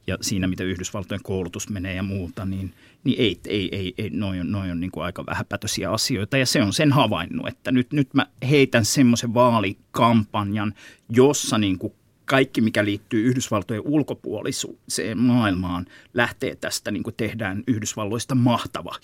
ja 0.08 0.18
siinä, 0.22 0.48
mitä 0.48 0.64
Yhdysvaltojen 0.64 1.24
koulutus 1.24 1.70
menee 1.70 1.96
ja 1.96 2.04
muuta, 2.04 2.46
niin, 2.46 2.74
niin 3.04 3.20
ei, 3.20 3.40
ei, 3.48 3.70
ei, 3.72 3.94
ei 3.98 4.10
noin 4.10 4.42
on, 4.42 4.52
noi 4.52 4.72
on 4.72 4.80
niin 4.80 4.92
kuin 4.92 5.04
aika 5.04 5.26
vähäpätöisiä 5.26 5.92
asioita. 5.92 6.38
Ja 6.38 6.46
se 6.46 6.64
on 6.64 6.74
sen 6.74 6.92
havainnut, 6.92 7.48
että 7.48 7.72
nyt, 7.72 7.94
nyt 7.94 8.14
mä 8.14 8.28
heitän 8.50 8.86
semmoisen 8.86 9.34
vaalikampanjan, 9.34 10.74
jossa 11.10 11.58
niin 11.58 11.78
kuin 11.78 11.94
kaikki, 12.26 12.62
mikä 12.62 12.86
liittyy 12.86 13.24
Yhdysvaltojen 13.24 13.84
ulkopuoliseen 13.86 15.18
maailmaan, 15.18 15.86
lähtee 16.14 16.56
tästä, 16.56 16.92
niin 16.92 17.04
kuin 17.04 17.16
tehdään 17.18 17.64
Yhdysvalloista 17.68 18.36
mahtava 18.36 18.96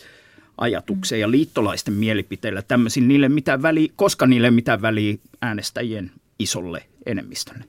ajatukseen 0.58 1.22
ja 1.22 1.32
liittolaisten 1.32 1.94
mielipiteillä 1.94 2.62
tämmöisiin, 2.62 3.08
niille 3.08 3.30
mitä 3.30 3.62
väliä, 3.62 3.88
koska 3.96 4.28
niille 4.28 4.52
mitä 4.52 4.82
väliä 4.82 5.18
äänestäjien 5.42 6.12
isolle 6.40 6.86
enemmistölle 7.06 7.66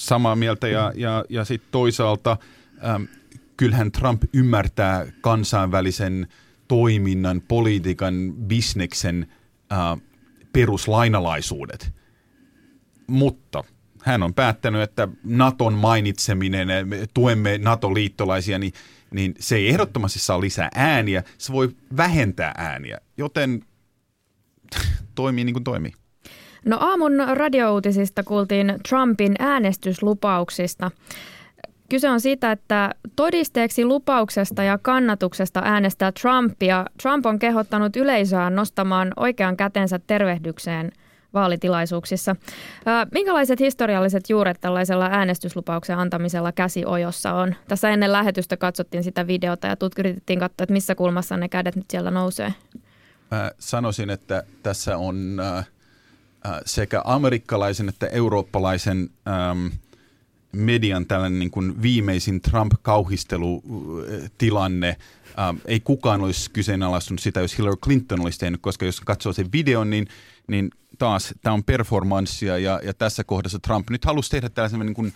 samaa 0.00 0.36
mieltä 0.36 0.68
ja, 0.68 0.92
ja, 0.96 1.24
ja 1.28 1.44
sitten 1.44 1.68
toisaalta 1.70 2.36
ähm, 2.84 3.02
kyllähän 3.56 3.92
Trump 3.92 4.22
ymmärtää 4.34 5.06
kansainvälisen 5.20 6.28
toiminnan, 6.68 7.42
politiikan, 7.48 8.34
bisneksen 8.46 9.26
äh, 9.72 9.78
peruslainalaisuudet. 10.52 11.92
Mutta 13.06 13.64
hän 14.04 14.22
on 14.22 14.34
päättänyt, 14.34 14.82
että 14.82 15.08
Naton 15.24 15.74
mainitseminen, 15.74 16.68
tuemme 17.14 17.58
NATO-liittolaisia, 17.58 18.58
niin, 18.58 18.72
niin 19.10 19.34
se 19.38 19.56
ei 19.56 19.68
ehdottomasti 19.68 20.18
saa 20.18 20.40
lisää 20.40 20.68
ääniä, 20.74 21.24
se 21.38 21.52
voi 21.52 21.76
vähentää 21.96 22.54
ääniä, 22.56 22.98
joten 23.16 23.64
toimii 25.14 25.44
niin 25.44 25.54
kuin 25.54 25.64
toimii. 25.64 25.92
No 26.64 26.76
aamun 26.80 27.12
radiouutisista 27.32 28.22
kuultiin 28.22 28.74
Trumpin 28.88 29.34
äänestyslupauksista. 29.38 30.90
Kyse 31.88 32.10
on 32.10 32.20
siitä, 32.20 32.52
että 32.52 32.94
todisteeksi 33.16 33.84
lupauksesta 33.84 34.62
ja 34.62 34.78
kannatuksesta 34.78 35.60
äänestää 35.64 36.12
Trumpia. 36.12 36.86
Trump 37.02 37.26
on 37.26 37.38
kehottanut 37.38 37.96
yleisöä 37.96 38.50
nostamaan 38.50 39.12
oikean 39.16 39.56
kätensä 39.56 40.00
tervehdykseen 40.06 40.92
vaalitilaisuuksissa. 41.34 42.36
Minkälaiset 43.12 43.60
historialliset 43.60 44.30
juuret 44.30 44.60
tällaisella 44.60 45.08
äänestyslupauksen 45.10 45.98
antamisella 45.98 46.52
käsiojossa 46.52 47.34
on? 47.34 47.54
Tässä 47.68 47.90
ennen 47.90 48.12
lähetystä 48.12 48.56
katsottiin 48.56 49.04
sitä 49.04 49.26
videota 49.26 49.66
ja 49.66 49.76
yritettiin 49.98 50.38
katsoa, 50.38 50.64
että 50.64 50.72
missä 50.72 50.94
kulmassa 50.94 51.36
ne 51.36 51.48
kädet 51.48 51.76
nyt 51.76 51.90
siellä 51.90 52.10
nousee. 52.10 52.54
Mä 53.30 53.50
sanoisin, 53.58 54.10
että 54.10 54.42
tässä 54.62 54.96
on 54.96 55.40
Äh, 55.40 55.66
sekä 56.66 57.02
amerikkalaisen 57.04 57.88
että 57.88 58.06
eurooppalaisen 58.06 59.10
ähm, 59.28 59.66
median 60.52 61.06
tällainen 61.06 61.38
niin 61.38 61.50
kuin 61.50 61.82
viimeisin 61.82 62.40
Trump-kauhistelutilanne. 62.40 64.96
Ähm, 65.38 65.56
ei 65.64 65.80
kukaan 65.80 66.20
olisi 66.20 66.50
kyseenalaistunut 66.50 67.20
sitä, 67.20 67.40
jos 67.40 67.58
Hillary 67.58 67.76
Clinton 67.76 68.20
olisi 68.20 68.38
tehnyt, 68.38 68.60
koska 68.60 68.86
jos 68.86 69.00
katsoo 69.00 69.32
sen 69.32 69.52
videon, 69.52 69.90
niin, 69.90 70.08
niin 70.46 70.70
taas 70.98 71.34
tämä 71.42 71.54
on 71.54 71.64
performanssia 71.64 72.58
ja, 72.58 72.80
ja 72.84 72.94
tässä 72.94 73.24
kohdassa 73.24 73.58
Trump 73.58 73.90
nyt 73.90 74.04
halusi 74.04 74.30
tehdä 74.30 74.48
tällaisen 74.48 74.80
niin 74.80 74.94
kuin 74.94 75.12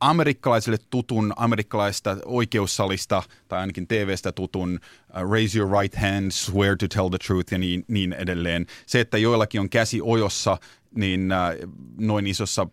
amerikkalaisille 0.00 0.78
tutun 0.90 1.32
amerikkalaista 1.36 2.16
oikeussalista 2.24 3.22
tai 3.48 3.60
ainakin 3.60 3.86
TVstä 3.86 4.32
tutun 4.32 4.80
uh, 5.08 5.30
raise 5.30 5.58
your 5.58 5.80
right 5.80 5.96
hand, 5.96 6.30
swear 6.30 6.76
to 6.76 6.88
tell 6.88 7.08
the 7.08 7.18
truth 7.26 7.52
ja 7.52 7.58
niin, 7.58 7.84
niin 7.88 8.12
edelleen. 8.12 8.66
Se, 8.86 9.00
että 9.00 9.18
joillakin 9.18 9.60
on 9.60 9.70
käsi 9.70 10.00
ojossa, 10.02 10.58
niin 10.94 11.30
uh, 11.32 11.72
noin 11.98 12.26
isossa 12.26 12.66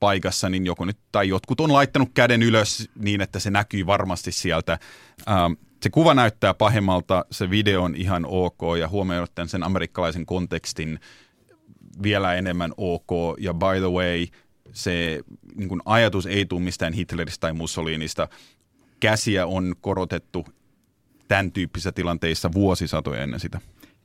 paikassa, 0.00 0.48
niin 0.48 0.66
joku 0.66 0.84
nyt, 0.84 0.98
tai 1.12 1.28
jotkut 1.28 1.60
on 1.60 1.72
laittanut 1.72 2.10
käden 2.14 2.42
ylös 2.42 2.88
niin, 2.98 3.20
että 3.20 3.38
se 3.38 3.50
näkyy 3.50 3.86
varmasti 3.86 4.32
sieltä. 4.32 4.78
Uh, 5.20 5.56
se 5.82 5.90
kuva 5.90 6.14
näyttää 6.14 6.54
pahemmalta, 6.54 7.24
se 7.30 7.50
video 7.50 7.82
on 7.82 7.94
ihan 7.96 8.26
ok 8.28 8.60
ja 8.78 8.88
huomioiden 8.88 9.48
sen 9.48 9.62
amerikkalaisen 9.62 10.26
kontekstin 10.26 10.98
vielä 12.02 12.34
enemmän 12.34 12.72
ok. 12.76 13.10
Ja 13.38 13.54
by 13.54 13.78
the 13.78 13.90
way, 13.90 14.26
se 14.72 15.20
niin 15.54 15.68
kuin 15.68 15.80
ajatus 15.84 16.26
ei 16.26 16.46
tule 16.46 16.60
mistään 16.60 16.92
Hitleristä 16.92 17.40
tai 17.40 17.52
Mussolinista. 17.52 18.28
Käsiä 19.00 19.46
on 19.46 19.74
korotettu 19.80 20.46
tämän 21.28 21.52
tyyppisissä 21.52 21.92
tilanteissa 21.92 22.52
vuosisatoja 22.52 23.22
ennen 23.22 23.40
sitä. 23.40 23.60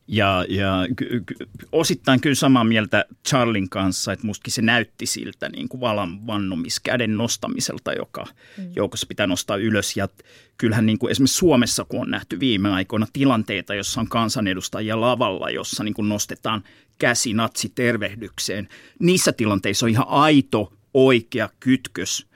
Ja, 0.07 0.45
ja 0.49 0.87
ky, 0.95 1.23
ky, 1.25 1.35
osittain 1.71 2.21
kyllä 2.21 2.35
samaa 2.35 2.63
mieltä 2.63 3.05
Charlin 3.27 3.69
kanssa, 3.69 4.13
että 4.13 4.25
mustakin 4.25 4.53
se 4.53 4.61
näytti 4.61 5.05
siltä 5.05 5.49
niin 5.49 5.69
kuin 5.69 5.81
valan 5.81 6.27
vannomiskäden 6.27 7.17
nostamiselta, 7.17 7.93
joka 7.93 8.25
mm. 8.57 8.71
joukossa 8.75 9.07
pitää 9.07 9.27
nostaa 9.27 9.57
ylös. 9.57 9.97
Ja 9.97 10.09
kyllähän 10.57 10.85
niin 10.85 10.99
kuin 10.99 11.11
esimerkiksi 11.11 11.37
Suomessa, 11.37 11.85
kun 11.85 12.01
on 12.01 12.09
nähty 12.09 12.39
viime 12.39 12.69
aikoina 12.69 13.07
tilanteita, 13.13 13.75
jossa 13.75 14.01
on 14.01 14.07
kansanedustajia 14.07 15.01
lavalla, 15.01 15.49
jossa 15.49 15.83
niin 15.83 15.93
kuin 15.93 16.09
nostetaan 16.09 16.63
käsi 16.97 17.33
natsitervehdykseen. 17.33 18.67
Niissä 18.99 19.31
tilanteissa 19.31 19.85
on 19.85 19.89
ihan 19.89 20.07
aito, 20.07 20.73
oikea 20.93 21.49
kytkös 21.59 22.27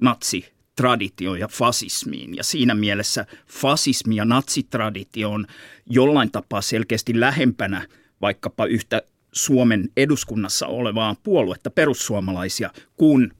natsi 0.00 0.52
traditioon 0.76 1.40
ja 1.40 1.48
fasismiin. 1.48 2.36
Ja 2.36 2.44
siinä 2.44 2.74
mielessä 2.74 3.26
fasismi 3.46 4.16
ja 4.16 4.24
natsitraditio 4.24 5.30
on 5.30 5.46
jollain 5.86 6.30
tapaa 6.30 6.60
selkeästi 6.60 7.20
lähempänä 7.20 7.86
vaikkapa 8.20 8.66
yhtä 8.66 9.02
Suomen 9.32 9.88
eduskunnassa 9.96 10.66
olevaa 10.66 11.16
puoluetta, 11.22 11.70
perussuomalaisia, 11.70 12.70
kuin 12.96 13.32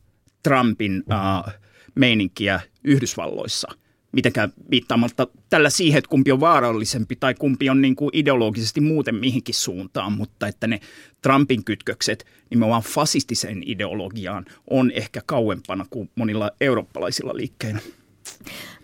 Trumpin 0.43 1.03
äh, 1.13 1.55
meininkiä 1.95 2.61
Yhdysvalloissa– 2.85 3.69
mitenkään 4.13 4.53
viittaamatta 4.71 5.27
tällä 5.51 5.71
siihen, 5.71 5.99
että 5.99 6.09
kumpi 6.09 6.33
on 6.33 6.41
vaarallisempi 6.41 7.17
tai 7.17 7.35
kumpi 7.35 7.71
on 7.71 7.83
niin 7.83 7.97
kuin 7.97 8.11
ideologisesti 8.13 8.81
muuten 8.81 9.15
mihinkin 9.15 9.55
suuntaan, 9.55 10.13
mutta 10.13 10.47
että 10.47 10.67
ne 10.67 10.81
Trumpin 11.23 11.65
kytkökset 11.65 12.27
nimenomaan 12.51 12.83
fasistiseen 12.83 13.63
ideologiaan 13.67 14.45
on 14.71 14.91
ehkä 14.91 15.21
kauempana 15.27 15.87
kuin 15.91 16.11
monilla 16.15 16.51
eurooppalaisilla 16.61 17.37
liikkeillä. 17.37 17.81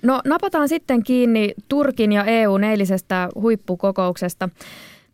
No 0.03 0.21
napataan 0.25 0.69
sitten 0.69 1.03
kiinni 1.03 1.55
Turkin 1.69 2.13
ja 2.13 2.25
EUn 2.25 2.65
eilisestä 2.65 3.29
huippukokouksesta. 3.35 4.49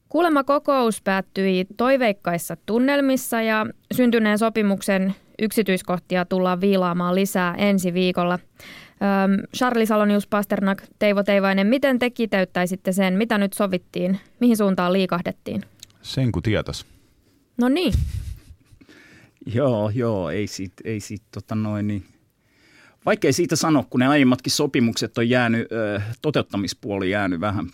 Kuulemma 0.08 0.44
kokous 0.44 1.02
päättyi 1.02 1.66
toiveikkaissa 1.76 2.56
tunnelmissa 2.66 3.42
ja 3.42 3.66
syntyneen 3.94 4.38
sopimuksen 4.38 5.14
yksityiskohtia 5.38 6.24
tullaan 6.24 6.60
viilaamaan 6.60 7.14
lisää 7.14 7.54
ensi 7.54 7.94
viikolla. 7.94 8.38
Charlie 9.56 9.86
Salonius 9.86 10.26
Pasternak, 10.26 10.82
Teivo 10.98 11.22
Teivainen, 11.22 11.66
miten 11.66 11.98
te 11.98 12.10
kiteyttäisitte 12.10 12.92
sen, 12.92 13.14
mitä 13.14 13.38
nyt 13.38 13.52
sovittiin, 13.52 14.20
mihin 14.40 14.56
suuntaan 14.56 14.92
liikahdettiin? 14.92 15.62
Sen 16.02 16.32
kun 16.32 16.42
tietäisi. 16.42 16.84
No 17.56 17.68
niin. 17.68 17.92
joo, 19.54 19.90
joo, 19.94 20.30
ei 20.30 20.46
siitä, 20.46 20.82
ei 20.84 21.00
siitä 21.00 21.24
tota 21.32 21.54
noin 21.54 21.86
niin. 21.86 22.04
Vaikea 23.06 23.32
siitä 23.32 23.56
sanoa, 23.56 23.84
kun 23.90 24.00
ne 24.00 24.06
aiemmatkin 24.06 24.52
sopimukset 24.52 25.18
on 25.18 25.28
jäänyt, 25.28 25.68
toteuttamispuoli 26.22 27.10
jäänyt 27.10 27.40
vähän 27.40 27.66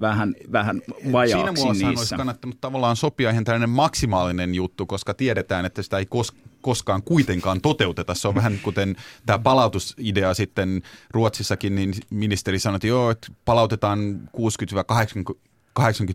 vähän, 0.00 0.34
vähän 0.52 0.82
vajaaksi 1.12 1.62
Siinä 1.62 1.72
niissä. 1.72 1.88
olisi 1.88 2.14
kannattanut 2.14 2.60
tavallaan 2.60 2.96
sopia 2.96 3.30
ihan 3.30 3.44
tällainen 3.44 3.70
maksimaalinen 3.70 4.54
juttu, 4.54 4.86
koska 4.86 5.14
tiedetään, 5.14 5.64
että 5.64 5.82
sitä 5.82 5.98
ei 5.98 6.04
kos- 6.04 6.36
koskaan 6.64 7.02
kuitenkaan 7.02 7.60
toteuteta. 7.60 8.14
Se 8.14 8.28
on 8.28 8.34
vähän 8.34 8.58
kuten 8.62 8.96
tämä 9.26 9.38
palautusidea 9.38 10.34
sitten 10.34 10.82
Ruotsissakin, 11.10 11.74
niin 11.74 11.94
ministeri 12.10 12.58
sanoi, 12.58 12.76
että 12.76 12.86
joo, 12.86 13.10
että 13.10 13.26
palautetaan 13.44 14.20
60-80 14.36 15.00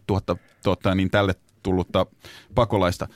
000 0.09 0.21
tuota, 0.63 0.95
niin 0.95 1.11
tälle 1.11 1.35
tullutta 1.63 2.05
pakolaista. 2.55 3.07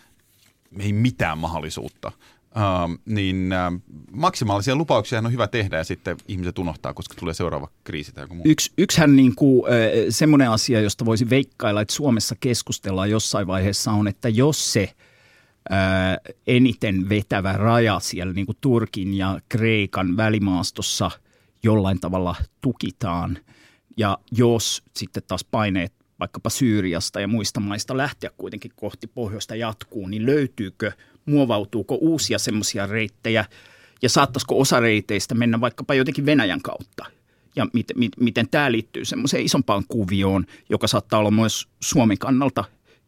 Ei 0.80 0.94
mitään 0.94 1.38
mahdollisuutta. 1.38 2.12
Uh, 2.56 3.00
niin 3.06 3.50
uh, 3.74 3.82
maksimaalisia 4.12 4.76
lupauksia 4.76 5.20
on 5.20 5.32
hyvä 5.32 5.48
tehdä 5.48 5.78
ja 5.78 5.84
sitten 5.84 6.18
ihmiset 6.28 6.60
unohtaa, 6.60 6.94
koska 6.94 7.16
tulee 7.20 7.34
seuraava 7.34 7.68
kriisi 7.84 8.12
tai 8.12 8.24
joku 8.24 8.36
muu. 8.36 8.44
Yksi, 8.48 8.72
yksihän 8.78 9.16
niin 9.16 9.36
kuin, 9.36 9.66
äh, 9.66 9.74
semmoinen 10.10 10.50
asia, 10.50 10.82
josta 10.82 11.06
voisi 11.06 11.30
veikkailla, 11.30 11.82
että 11.82 11.94
Suomessa 11.94 12.36
keskustellaan 12.40 13.10
jossain 13.10 13.48
vaiheessa 13.48 13.92
on, 13.92 14.08
että 14.08 14.30
jos 14.30 14.74
se 14.74 14.94
eniten 16.48 17.10
vetävä 17.10 17.54
raja 17.54 18.00
siellä 18.00 18.34
niin 18.34 18.46
kuin 18.46 18.58
Turkin 18.62 19.14
ja 19.14 19.40
Kreikan 19.50 20.18
välimaastossa 20.18 21.12
jollain 21.64 22.00
tavalla 22.00 22.36
tukitaan. 22.62 23.38
Ja 23.98 24.18
jos 24.32 24.84
sitten 24.96 25.24
taas 25.28 25.44
paineet 25.44 25.94
vaikkapa 26.20 26.50
Syyriasta 26.50 27.20
ja 27.20 27.28
muista 27.28 27.60
maista 27.60 27.98
lähteä 27.98 28.30
kuitenkin 28.38 28.72
kohti 28.76 29.08
pohjoista 29.08 29.56
jatkuu, 29.56 30.08
niin 30.08 30.26
löytyykö, 30.26 30.92
muovautuuko 31.26 31.96
uusia 31.96 32.40
semmoisia 32.40 32.88
reittejä 32.88 33.46
ja 34.02 34.10
saattaisiko 34.10 34.60
osa 34.60 34.80
reiteistä 34.80 35.36
mennä 35.36 35.62
vaikkapa 35.62 35.94
jotenkin 35.94 36.26
Venäjän 36.26 36.62
kautta? 36.62 37.06
Ja 37.56 37.68
miten, 37.74 37.98
miten 38.20 38.50
tämä 38.50 38.72
liittyy 38.72 39.06
semmoiseen 39.06 39.44
isompaan 39.44 39.84
kuvioon, 39.88 40.46
joka 40.70 40.88
saattaa 40.88 41.20
olla 41.20 41.32
myös 41.32 41.68
Suomen 41.80 42.18
kannalta 42.18 42.64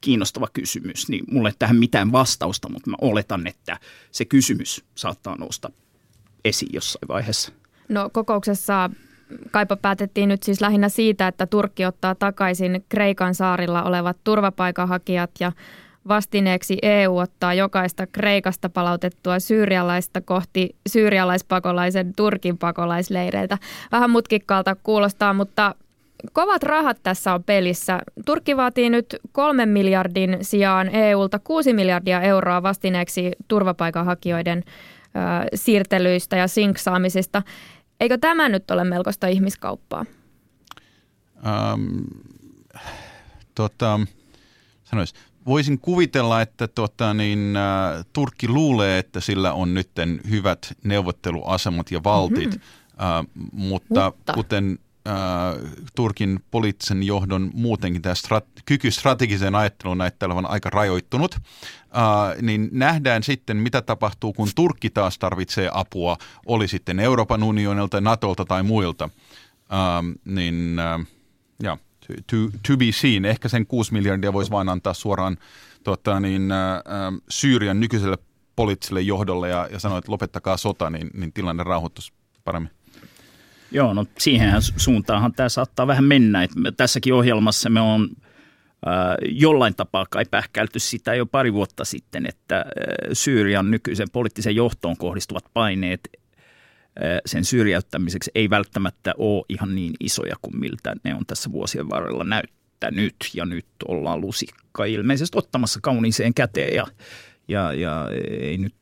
kiinnostava 0.06 0.48
kysymys, 0.54 1.10
niin 1.10 1.26
mulle 1.32 1.50
ei 1.50 1.56
tähän 1.60 1.76
mitään 1.76 2.12
vastausta, 2.12 2.70
mutta 2.70 2.90
mä 2.90 2.96
oletan, 3.02 3.48
että 3.48 3.80
se 4.12 4.26
kysymys 4.26 4.84
saattaa 4.96 5.36
nousta 5.36 5.72
esiin 6.46 6.74
jossain 6.74 7.08
vaiheessa. 7.08 7.52
No 7.90 8.10
kokouksessa 8.14 8.90
Kaipa 9.52 9.76
päätettiin 9.76 10.30
nyt 10.30 10.44
siis 10.44 10.62
lähinnä 10.62 10.90
siitä, 10.90 11.28
että 11.28 11.46
Turkki 11.46 11.86
ottaa 11.86 12.16
takaisin 12.16 12.86
Kreikan 12.90 13.36
saarilla 13.36 13.84
olevat 13.84 14.18
turvapaikanhakijat 14.24 15.32
ja 15.40 15.52
vastineeksi 16.08 16.78
EU 16.82 17.18
ottaa 17.18 17.54
jokaista 17.54 18.08
Kreikasta 18.08 18.70
palautettua 18.70 19.40
syyrialaista 19.40 20.22
kohti 20.22 20.76
syyrialaispakolaisen 20.88 22.14
Turkin 22.16 22.58
pakolaisleireiltä. 22.58 23.58
Vähän 23.92 24.10
mutkikkaalta 24.10 24.76
kuulostaa, 24.76 25.34
mutta 25.34 25.76
kovat 26.34 26.64
rahat 26.64 26.98
tässä 27.04 27.34
on 27.34 27.44
pelissä. 27.44 28.00
Turkki 28.26 28.58
vaatii 28.58 28.90
nyt 28.90 29.16
kolmen 29.32 29.70
miljardin 29.70 30.38
sijaan 30.42 30.96
EUlta 30.96 31.40
kuusi 31.40 31.74
miljardia 31.74 32.22
euroa 32.22 32.64
vastineeksi 32.64 33.32
turvapaikanhakijoiden 33.48 34.64
ö, 34.66 34.70
siirtelyistä 35.56 36.38
ja 36.38 36.48
sinksaamisista. 36.48 37.42
Eikö 38.00 38.18
tämä 38.18 38.50
nyt 38.50 38.72
ole 38.72 38.84
melkoista 38.84 39.28
ihmiskauppaa? 39.28 40.06
Um, 41.74 42.04
tota, 43.56 44.00
sanois, 44.84 45.14
voisin 45.46 45.80
kuvitella, 45.80 46.42
että 46.42 46.68
tota, 46.68 47.14
niin, 47.14 47.54
uh, 48.00 48.06
Turkki 48.14 48.48
luulee, 48.48 49.00
että 49.00 49.20
sillä 49.20 49.54
on 49.54 49.74
nyt 49.74 49.90
hyvät 50.30 50.74
neuvotteluasemat 50.84 51.92
ja 51.92 52.04
valtit, 52.04 52.50
mm-hmm. 52.50 53.20
uh, 53.20 53.50
mutta, 53.52 54.06
mutta 54.06 54.34
kuten 54.34 54.80
äh, 54.80 54.85
Turkin 55.96 56.40
poliittisen 56.52 57.04
johdon 57.04 57.52
muutenkin 57.54 58.02
tämä 58.02 58.14
strat- 58.16 58.62
kyky 58.66 58.92
strategiseen 58.92 59.56
ajatteluun 59.56 59.98
näyttää 59.98 60.28
olevan 60.28 60.46
aika 60.46 60.70
rajoittunut, 60.70 61.36
äh, 61.36 62.42
niin 62.42 62.70
nähdään 62.72 63.24
sitten, 63.24 63.58
mitä 63.58 63.82
tapahtuu, 63.82 64.34
kun 64.34 64.50
Turkki 64.56 64.90
taas 64.90 65.20
tarvitsee 65.20 65.70
apua, 65.74 66.18
oli 66.46 66.68
sitten 66.68 67.00
Euroopan 67.00 67.44
unionilta, 67.44 68.02
Natolta 68.02 68.46
tai 68.46 68.64
muilta. 68.64 69.10
Äh, 69.74 70.20
niin 70.26 70.80
äh, 70.80 71.08
ja, 71.64 71.78
to, 72.08 72.38
to 72.68 72.78
be 72.78 72.86
seen. 72.92 73.26
Ehkä 73.26 73.50
sen 73.50 73.68
6 73.68 73.94
miljardia 73.94 74.34
voisi 74.34 74.52
vain 74.52 74.70
antaa 74.70 74.94
suoraan 74.94 75.38
tota, 75.84 76.20
niin, 76.20 76.52
äh, 76.52 76.82
Syyrian 77.30 77.80
nykyiselle 77.80 78.18
poliittiselle 78.56 79.02
johdolle 79.02 79.50
ja, 79.50 79.68
ja 79.72 79.80
sanoa, 79.80 79.98
että 79.98 80.12
lopettakaa 80.12 80.58
sota, 80.58 80.90
niin, 80.90 81.10
niin 81.14 81.34
tilanne 81.34 81.64
rauhoittuisi 81.64 82.14
paremmin. 82.44 82.72
Joo, 83.72 83.94
no 83.94 84.06
siihen 84.18 84.54
suuntaanhan 84.62 85.34
tämä 85.34 85.50
saattaa 85.50 85.88
vähän 85.88 86.04
mennä. 86.04 86.44
Et 86.44 86.52
tässäkin 86.78 87.14
ohjelmassa 87.14 87.70
me 87.70 87.80
on 87.82 88.10
äh, 88.88 88.94
jollain 89.30 89.76
tapaa 89.76 90.06
kai 90.10 90.26
pähkälty 90.32 90.80
sitä 90.80 91.16
jo 91.16 91.26
pari 91.26 91.54
vuotta 91.54 91.86
sitten, 91.86 92.26
että 92.26 92.58
äh, 92.58 92.66
Syyrian 93.14 93.72
nykyisen 93.72 94.08
poliittisen 94.12 94.56
johtoon 94.56 94.98
kohdistuvat 94.98 95.46
paineet 95.54 96.10
äh, 96.14 97.20
sen 97.26 97.46
syrjäyttämiseksi 97.46 98.32
ei 98.36 98.50
välttämättä 98.50 99.14
ole 99.18 99.46
ihan 99.50 99.76
niin 99.76 99.94
isoja 100.00 100.36
kuin 100.42 100.60
miltä 100.60 100.96
ne 101.04 101.16
on 101.16 101.26
tässä 101.26 101.52
vuosien 101.52 101.90
varrella 101.90 102.24
näyttänyt. 102.24 103.16
Ja 103.34 103.46
nyt 103.46 103.66
ollaan 103.88 104.22
lusikka 104.22 104.86
ilmeisesti 104.86 105.38
ottamassa 105.38 105.80
kauniiseen 105.84 106.34
käteen 106.34 106.76
ja, 106.76 106.88
ja, 107.48 107.74
ja 107.74 108.10
ei 108.40 108.58
nyt 108.58 108.76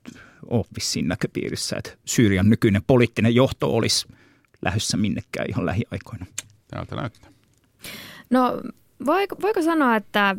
ole 0.47 0.65
vissiin 0.75 1.07
näköpiirissä, 1.07 1.75
että 1.77 1.91
Syyrian 2.05 2.49
nykyinen 2.49 2.81
poliittinen 2.87 3.35
johto 3.35 3.75
olisi– 3.75 4.07
lähdössä 4.63 4.97
minnekään 4.97 5.49
ihan 5.49 5.65
lähiaikoina. 5.65 6.25
Täältä 6.67 6.95
näyttää. 6.95 7.29
No 8.29 8.61
voiko, 9.05 9.35
voiko 9.41 9.61
sanoa, 9.61 9.95
että 9.95 10.35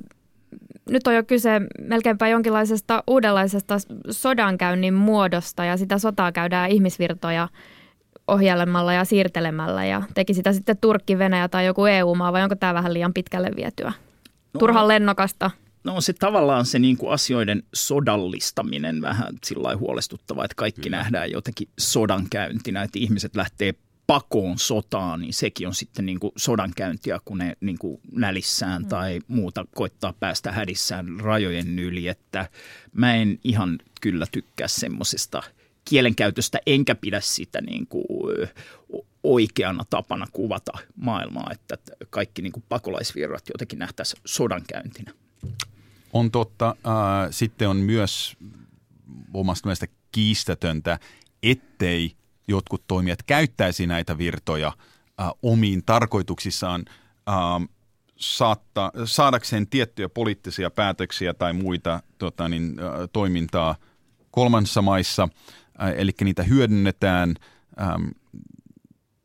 nyt 0.90 1.06
on 1.06 1.14
jo 1.14 1.22
kyse 1.22 1.60
melkeinpä 1.80 2.28
jonkinlaisesta 2.28 3.02
uudenlaisesta 3.06 3.76
sodankäynnin 4.10 4.94
muodosta 4.94 5.64
ja 5.64 5.76
sitä 5.76 5.98
sotaa 5.98 6.32
käydään 6.32 6.70
ihmisvirtoja 6.70 7.48
ohjelmalla 8.28 8.92
ja 8.92 9.04
siirtelemällä 9.04 9.84
ja 9.84 10.02
teki 10.14 10.34
sitä 10.34 10.52
sitten 10.52 10.78
Turkki, 10.80 11.18
Venäjä 11.18 11.48
tai 11.48 11.66
joku 11.66 11.86
EU-maa 11.86 12.32
vai 12.32 12.42
onko 12.42 12.54
tämä 12.54 12.74
vähän 12.74 12.94
liian 12.94 13.14
pitkälle 13.14 13.50
vietyä? 13.56 13.92
No, 14.54 14.58
Turhan 14.58 14.88
lennokasta. 14.88 15.50
No 15.84 15.94
on 15.94 16.02
se 16.02 16.12
tavallaan 16.12 16.66
se 16.66 16.78
niin 16.78 16.96
kuin 16.96 17.12
asioiden 17.12 17.62
sodallistaminen 17.74 19.02
vähän 19.02 19.34
sillä 19.44 19.76
huolestuttava, 19.76 20.44
että 20.44 20.54
kaikki 20.54 20.82
Kyllä. 20.82 20.96
nähdään 20.96 21.30
jotenkin 21.30 21.68
sodan 21.78 22.26
käyntinä, 22.30 22.82
että 22.82 22.98
ihmiset 22.98 23.36
lähtee 23.36 23.74
pakoon 24.06 24.58
sotaan, 24.58 25.20
niin 25.20 25.34
sekin 25.34 25.66
on 25.66 25.74
sitten 25.74 26.06
niin 26.06 26.20
kuin 26.20 26.32
sodankäyntiä, 26.36 27.20
kun 27.24 27.38
ne 27.38 27.56
niin 27.60 27.78
kuin 27.78 28.00
nälissään 28.12 28.82
mm. 28.82 28.88
tai 28.88 29.20
muuta 29.28 29.66
koittaa 29.74 30.14
päästä 30.20 30.52
hädissään 30.52 31.20
rajojen 31.20 31.78
yli. 31.78 32.08
Että 32.08 32.48
mä 32.92 33.14
en 33.14 33.38
ihan 33.44 33.78
kyllä 34.00 34.26
tykkää 34.32 34.68
semmoisesta 34.68 35.42
kielenkäytöstä, 35.84 36.58
enkä 36.66 36.94
pidä 36.94 37.20
sitä 37.20 37.60
niin 37.60 37.86
kuin 37.86 38.04
oikeana 39.22 39.84
tapana 39.90 40.26
kuvata 40.32 40.72
maailmaa, 40.96 41.50
että 41.52 41.78
kaikki 42.10 42.42
niin 42.42 42.52
kuin 42.52 42.64
pakolaisvirrat 42.68 43.48
jotenkin 43.54 43.78
nähtäisiin 43.78 44.22
sodankäyntinä. 44.24 45.12
On 46.12 46.30
totta. 46.30 46.68
Äh, 46.68 47.30
sitten 47.30 47.68
on 47.68 47.76
myös 47.76 48.36
omasta 49.34 49.66
mielestä 49.66 49.86
kiistätöntä, 50.12 50.98
ettei 51.42 52.16
jotkut 52.48 52.84
toimijat 52.86 53.22
käyttäisi 53.22 53.86
näitä 53.86 54.18
virtoja 54.18 54.72
äh, 55.20 55.30
omiin 55.42 55.82
tarkoituksissaan 55.84 56.84
äh, 57.28 57.68
saatta, 58.16 58.92
saadakseen 59.04 59.66
tiettyjä 59.66 60.08
poliittisia 60.08 60.70
päätöksiä 60.70 61.34
tai 61.34 61.52
muita 61.52 62.02
tota, 62.18 62.48
niin, 62.48 62.76
äh, 62.80 63.08
toimintaa 63.12 63.76
kolmansissa 64.30 64.82
maissa. 64.82 65.28
Äh, 65.82 65.92
eli 65.96 66.10
niitä 66.24 66.42
hyödynnetään 66.42 67.34
ähm, 67.80 68.04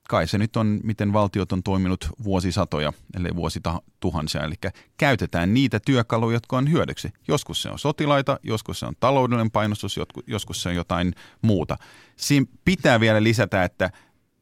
kai 0.10 0.28
se 0.28 0.38
nyt 0.38 0.56
on, 0.56 0.80
miten 0.84 1.13
valtiot 1.13 1.52
on 1.52 1.63
toiminut 1.63 2.10
vuosisatoja, 2.24 2.93
ellei 3.17 3.36
vuosituhansia. 3.36 4.43
Eli 4.43 4.56
käytetään 4.98 5.54
niitä 5.54 5.80
työkaluja, 5.86 6.36
jotka 6.36 6.58
on 6.58 6.72
hyödyksi. 6.72 7.10
Joskus 7.28 7.62
se 7.62 7.69
on 7.69 7.80
sotilaita, 7.80 8.39
joskus 8.43 8.80
se 8.80 8.86
on 8.86 8.93
taloudellinen 9.00 9.52
painostus, 9.52 10.00
joskus 10.28 10.62
se 10.62 10.69
on 10.69 10.76
jotain 10.76 11.13
muuta. 11.41 11.78
Siinä 12.15 12.45
pitää 12.65 13.00
vielä 13.00 13.24
lisätä, 13.24 13.63
että 13.63 13.91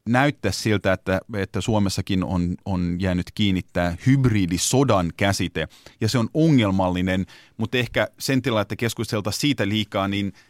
näyttää 0.08 0.52
siltä, 0.52 0.92
että, 0.92 1.20
että 1.36 1.60
Suomessakin 1.60 2.24
on, 2.24 2.54
on 2.64 2.96
jäänyt 3.00 3.26
kiinnittää 3.34 3.96
hybridisodan 4.06 5.12
käsite, 5.16 5.68
ja 6.00 6.08
se 6.08 6.18
on 6.18 6.28
ongelmallinen, 6.34 7.26
mutta 7.56 7.78
ehkä 7.78 8.08
sen 8.18 8.42
tilalla, 8.42 8.62
että 8.62 8.76
keskusteltaisiin 8.76 9.40
siitä 9.40 9.68
liikaa, 9.68 10.08
niin– 10.08 10.32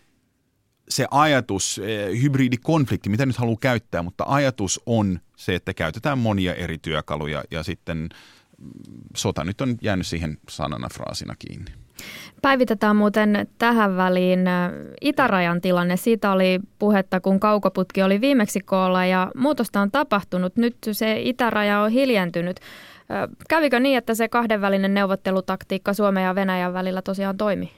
se 0.88 1.06
ajatus, 1.10 1.80
eh, 1.84 2.22
hybridikonflikti, 2.22 3.08
mitä 3.08 3.26
nyt 3.26 3.36
haluaa 3.36 3.58
käyttää, 3.60 4.02
mutta 4.02 4.24
ajatus 4.26 4.80
on 4.86 5.20
se, 5.36 5.54
että 5.54 5.74
käytetään 5.74 6.18
monia 6.18 6.54
eri 6.54 6.78
työkaluja 6.78 7.44
ja 7.50 7.62
sitten 7.62 7.98
mm, 7.98 8.70
sota 9.16 9.44
nyt 9.44 9.60
on 9.60 9.76
jäänyt 9.82 10.06
siihen 10.06 10.38
sanana 10.48 10.88
fraasina 10.92 11.34
kiinni. 11.38 11.70
Päivitetään 12.42 12.96
muuten 12.96 13.48
tähän 13.58 13.96
väliin 13.96 14.46
eh, 14.46 14.70
itärajan 15.00 15.60
tilanne. 15.60 15.96
Siitä 15.96 16.32
oli 16.32 16.60
puhetta, 16.78 17.20
kun 17.20 17.40
kaukoputki 17.40 18.02
oli 18.02 18.20
viimeksi 18.20 18.60
koolla 18.60 19.06
ja 19.06 19.30
muutosta 19.36 19.80
on 19.80 19.90
tapahtunut. 19.90 20.56
Nyt 20.56 20.76
se 20.92 21.20
itäraja 21.20 21.80
on 21.80 21.90
hiljentynyt. 21.90 22.56
Eh, 22.56 23.36
kävikö 23.48 23.80
niin, 23.80 23.98
että 23.98 24.14
se 24.14 24.28
kahdenvälinen 24.28 24.94
neuvottelutaktiikka 24.94 25.94
Suomen 25.94 26.24
ja 26.24 26.34
Venäjän 26.34 26.72
välillä 26.72 27.02
tosiaan 27.02 27.36
toimi? 27.36 27.72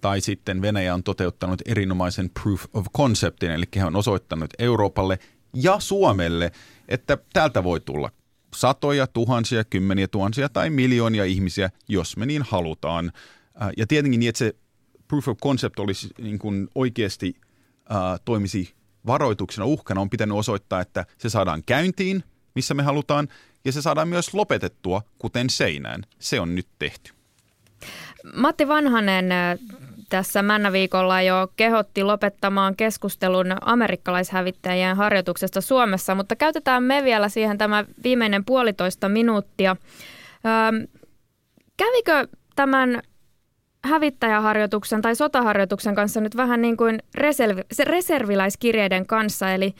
Tai 0.00 0.20
sitten 0.20 0.62
Venäjä 0.62 0.94
on 0.94 1.02
toteuttanut 1.02 1.62
erinomaisen 1.66 2.30
proof 2.42 2.64
of 2.72 2.86
conceptin, 2.96 3.50
eli 3.50 3.64
he 3.76 3.84
on 3.84 3.96
osoittanut 3.96 4.50
Euroopalle 4.58 5.18
ja 5.54 5.80
Suomelle, 5.80 6.52
että 6.88 7.18
täältä 7.32 7.64
voi 7.64 7.80
tulla 7.80 8.10
satoja, 8.54 9.06
tuhansia, 9.06 9.64
kymmeniä 9.64 10.08
tuhansia 10.08 10.48
tai 10.48 10.70
miljoonia 10.70 11.24
ihmisiä, 11.24 11.70
jos 11.88 12.16
me 12.16 12.26
niin 12.26 12.42
halutaan. 12.42 13.12
Äh, 13.62 13.70
ja 13.76 13.86
tietenkin 13.86 14.20
niin, 14.20 14.28
että 14.28 14.38
se 14.38 14.54
proof 15.08 15.28
of 15.28 15.38
concept 15.38 15.78
olisi 15.78 16.08
niin 16.18 16.38
kuin 16.38 16.68
oikeasti 16.74 17.34
äh, 17.90 18.20
toimisi 18.24 18.74
varoituksena 19.06 19.66
uhkana, 19.66 20.00
on 20.00 20.10
pitänyt 20.10 20.36
osoittaa, 20.36 20.80
että 20.80 21.06
se 21.18 21.28
saadaan 21.28 21.62
käyntiin, 21.66 22.24
missä 22.54 22.74
me 22.74 22.82
halutaan, 22.82 23.28
ja 23.64 23.72
se 23.72 23.82
saadaan 23.82 24.08
myös 24.08 24.34
lopetettua, 24.34 25.02
kuten 25.18 25.50
seinään. 25.50 26.02
Se 26.18 26.40
on 26.40 26.54
nyt 26.54 26.68
tehty. 26.78 27.12
Matti 28.34 28.68
Vanhanen 28.68 29.28
tässä 30.08 30.42
Männäviikolla 30.42 31.22
jo 31.22 31.48
kehotti 31.56 32.02
lopettamaan 32.02 32.76
keskustelun 32.76 33.46
amerikkalaishävittäjien 33.60 34.96
harjoituksesta 34.96 35.60
Suomessa, 35.60 36.14
mutta 36.14 36.36
käytetään 36.36 36.82
me 36.82 37.04
vielä 37.04 37.28
siihen 37.28 37.58
tämä 37.58 37.84
viimeinen 38.04 38.44
puolitoista 38.44 39.08
minuuttia. 39.08 39.76
Öö, 40.46 40.86
kävikö 41.76 42.28
tämän 42.56 43.02
hävittäjäharjoituksen 43.84 45.02
tai 45.02 45.16
sotaharjoituksen 45.16 45.94
kanssa 45.94 46.20
nyt 46.20 46.36
vähän 46.36 46.62
niin 46.62 46.76
kuin 46.76 47.02
reservi, 47.14 47.62
reserviläiskirjeiden 47.84 49.06
kanssa, 49.06 49.52
eli 49.52 49.74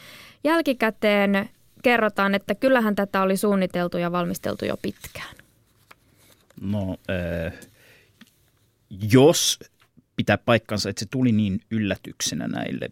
jälkikäteen 0.45 1.49
kerrotaan, 1.83 2.35
että 2.35 2.55
kyllähän 2.55 2.95
tätä 2.95 3.23
oli 3.23 3.37
suunniteltu 3.37 3.99
ja 3.99 4.13
valmisteltu 4.13 4.65
jo 4.65 4.77
pitkään. 4.83 5.37
No, 6.61 6.97
äh, 7.11 7.53
jos 9.13 9.59
pitää 10.17 10.39
paikkansa, 10.39 10.91
että 10.91 11.01
se 11.01 11.07
tuli 11.11 11.33
niin 11.33 11.61
yllätyksenä 11.71 12.49
näille 12.49 12.91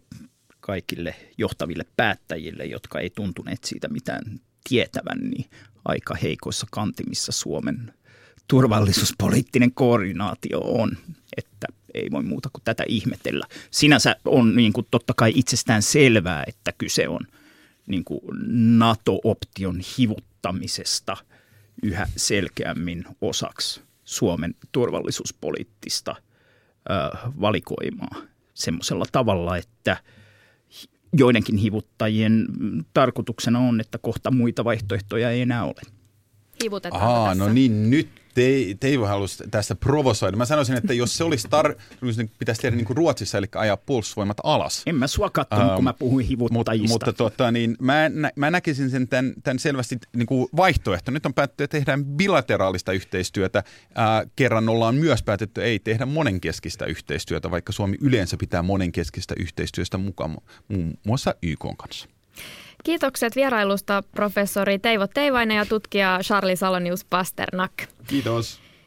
kaikille 0.60 1.14
johtaville 1.38 1.86
päättäjille, 1.96 2.64
jotka 2.64 3.00
ei 3.00 3.10
tuntuneet 3.10 3.64
siitä 3.64 3.88
mitään 3.88 4.40
tietävän, 4.68 5.18
niin 5.18 5.50
aika 5.84 6.14
heikoissa 6.14 6.66
kantimissa 6.70 7.32
Suomen 7.32 7.92
turvallisuuspoliittinen 8.48 9.72
koordinaatio 9.72 10.60
on, 10.60 10.96
että 11.36 11.66
ei 11.94 12.10
voi 12.10 12.22
muuta 12.22 12.48
kuin 12.52 12.62
tätä 12.64 12.84
ihmetellä. 12.88 13.46
Sinänsä 13.70 14.16
on 14.24 14.56
niin 14.56 14.72
kuin 14.72 14.86
totta 14.90 15.14
kai 15.16 15.32
itsestään 15.34 15.82
selvää, 15.82 16.44
että 16.46 16.72
kyse 16.78 17.08
on 17.08 17.20
niin 17.86 18.04
kuin 18.04 18.20
NATO-option 18.78 19.80
hivuttamisesta 19.98 21.16
yhä 21.82 22.06
selkeämmin 22.16 23.04
osaksi 23.20 23.80
Suomen 24.04 24.54
turvallisuuspoliittista 24.72 26.16
valikoimaa 27.40 28.16
semmoisella 28.54 29.04
tavalla, 29.12 29.56
että 29.56 29.96
joidenkin 31.12 31.56
hivuttajien 31.56 32.46
tarkoituksena 32.94 33.58
on, 33.58 33.80
että 33.80 33.98
kohta 33.98 34.30
muita 34.30 34.64
vaihtoehtoja 34.64 35.30
ei 35.30 35.40
enää 35.40 35.64
ole. 35.64 35.80
Hivutetaan 36.62 37.02
Aa, 37.02 37.28
tässä. 37.28 37.44
no 37.44 37.52
niin, 37.52 37.90
nyt 37.90 38.08
te, 38.34 38.76
Teivo 38.80 39.06
halusi 39.06 39.44
tässä 39.50 39.74
provosoida. 39.74 40.36
Mä 40.36 40.44
sanoisin, 40.44 40.76
että 40.76 40.94
jos 40.94 41.16
se 41.16 41.24
olisi 41.24 41.48
tar... 41.48 41.74
Niin 42.00 42.30
pitäisi 42.38 42.62
tehdä 42.62 42.76
niin 42.76 42.86
kuin 42.86 42.96
Ruotsissa, 42.96 43.38
eli 43.38 43.46
ajaa 43.54 43.76
puolustusvoimat 43.76 44.36
alas. 44.44 44.82
En 44.86 44.94
mä 44.94 45.06
sua 45.06 45.30
katsonut, 45.30 45.68
um, 45.68 45.74
kun 45.74 45.84
mä 45.84 45.92
puhuin 45.92 46.26
hivuttajista. 46.26 46.88
Mutta, 46.88 47.06
mutta 47.06 47.12
tota, 47.12 47.50
niin, 47.50 47.76
mä, 47.80 48.08
nä, 48.08 48.30
mä 48.36 48.50
näkisin 48.50 48.90
sen 48.90 49.08
tämän, 49.08 49.34
tämän 49.42 49.58
selvästi 49.58 49.98
niin 50.16 50.26
kuin 50.26 50.48
vaihtoehto. 50.56 51.10
Nyt 51.10 51.26
on 51.26 51.34
päätetty, 51.34 51.64
että 51.64 51.76
tehdään 51.76 52.04
bilateraalista 52.04 52.92
yhteistyötä. 52.92 53.62
Ää, 53.94 54.26
kerran 54.36 54.68
ollaan 54.68 54.94
myös 54.94 55.22
päätetty, 55.22 55.62
ei 55.62 55.78
tehdä 55.78 56.06
monenkeskistä 56.06 56.84
yhteistyötä, 56.84 57.50
vaikka 57.50 57.72
Suomi 57.72 57.96
yleensä 58.00 58.36
pitää 58.36 58.62
monenkeskistä 58.62 59.34
yhteistyöstä 59.38 59.98
mukaan 59.98 60.36
muun 60.68 60.94
muassa 61.06 61.34
YK 61.42 61.64
kanssa. 61.76 62.08
Kiitokset 62.84 63.36
vierailusta 63.36 64.02
professori 64.12 64.78
Teivo 64.78 65.06
Teivainen 65.06 65.56
ja 65.56 65.66
tutkija 65.66 66.18
Charlie 66.22 66.56
Salonius 66.56 67.04
Pasternak. 67.04 67.72
Kiitos. 68.06 68.63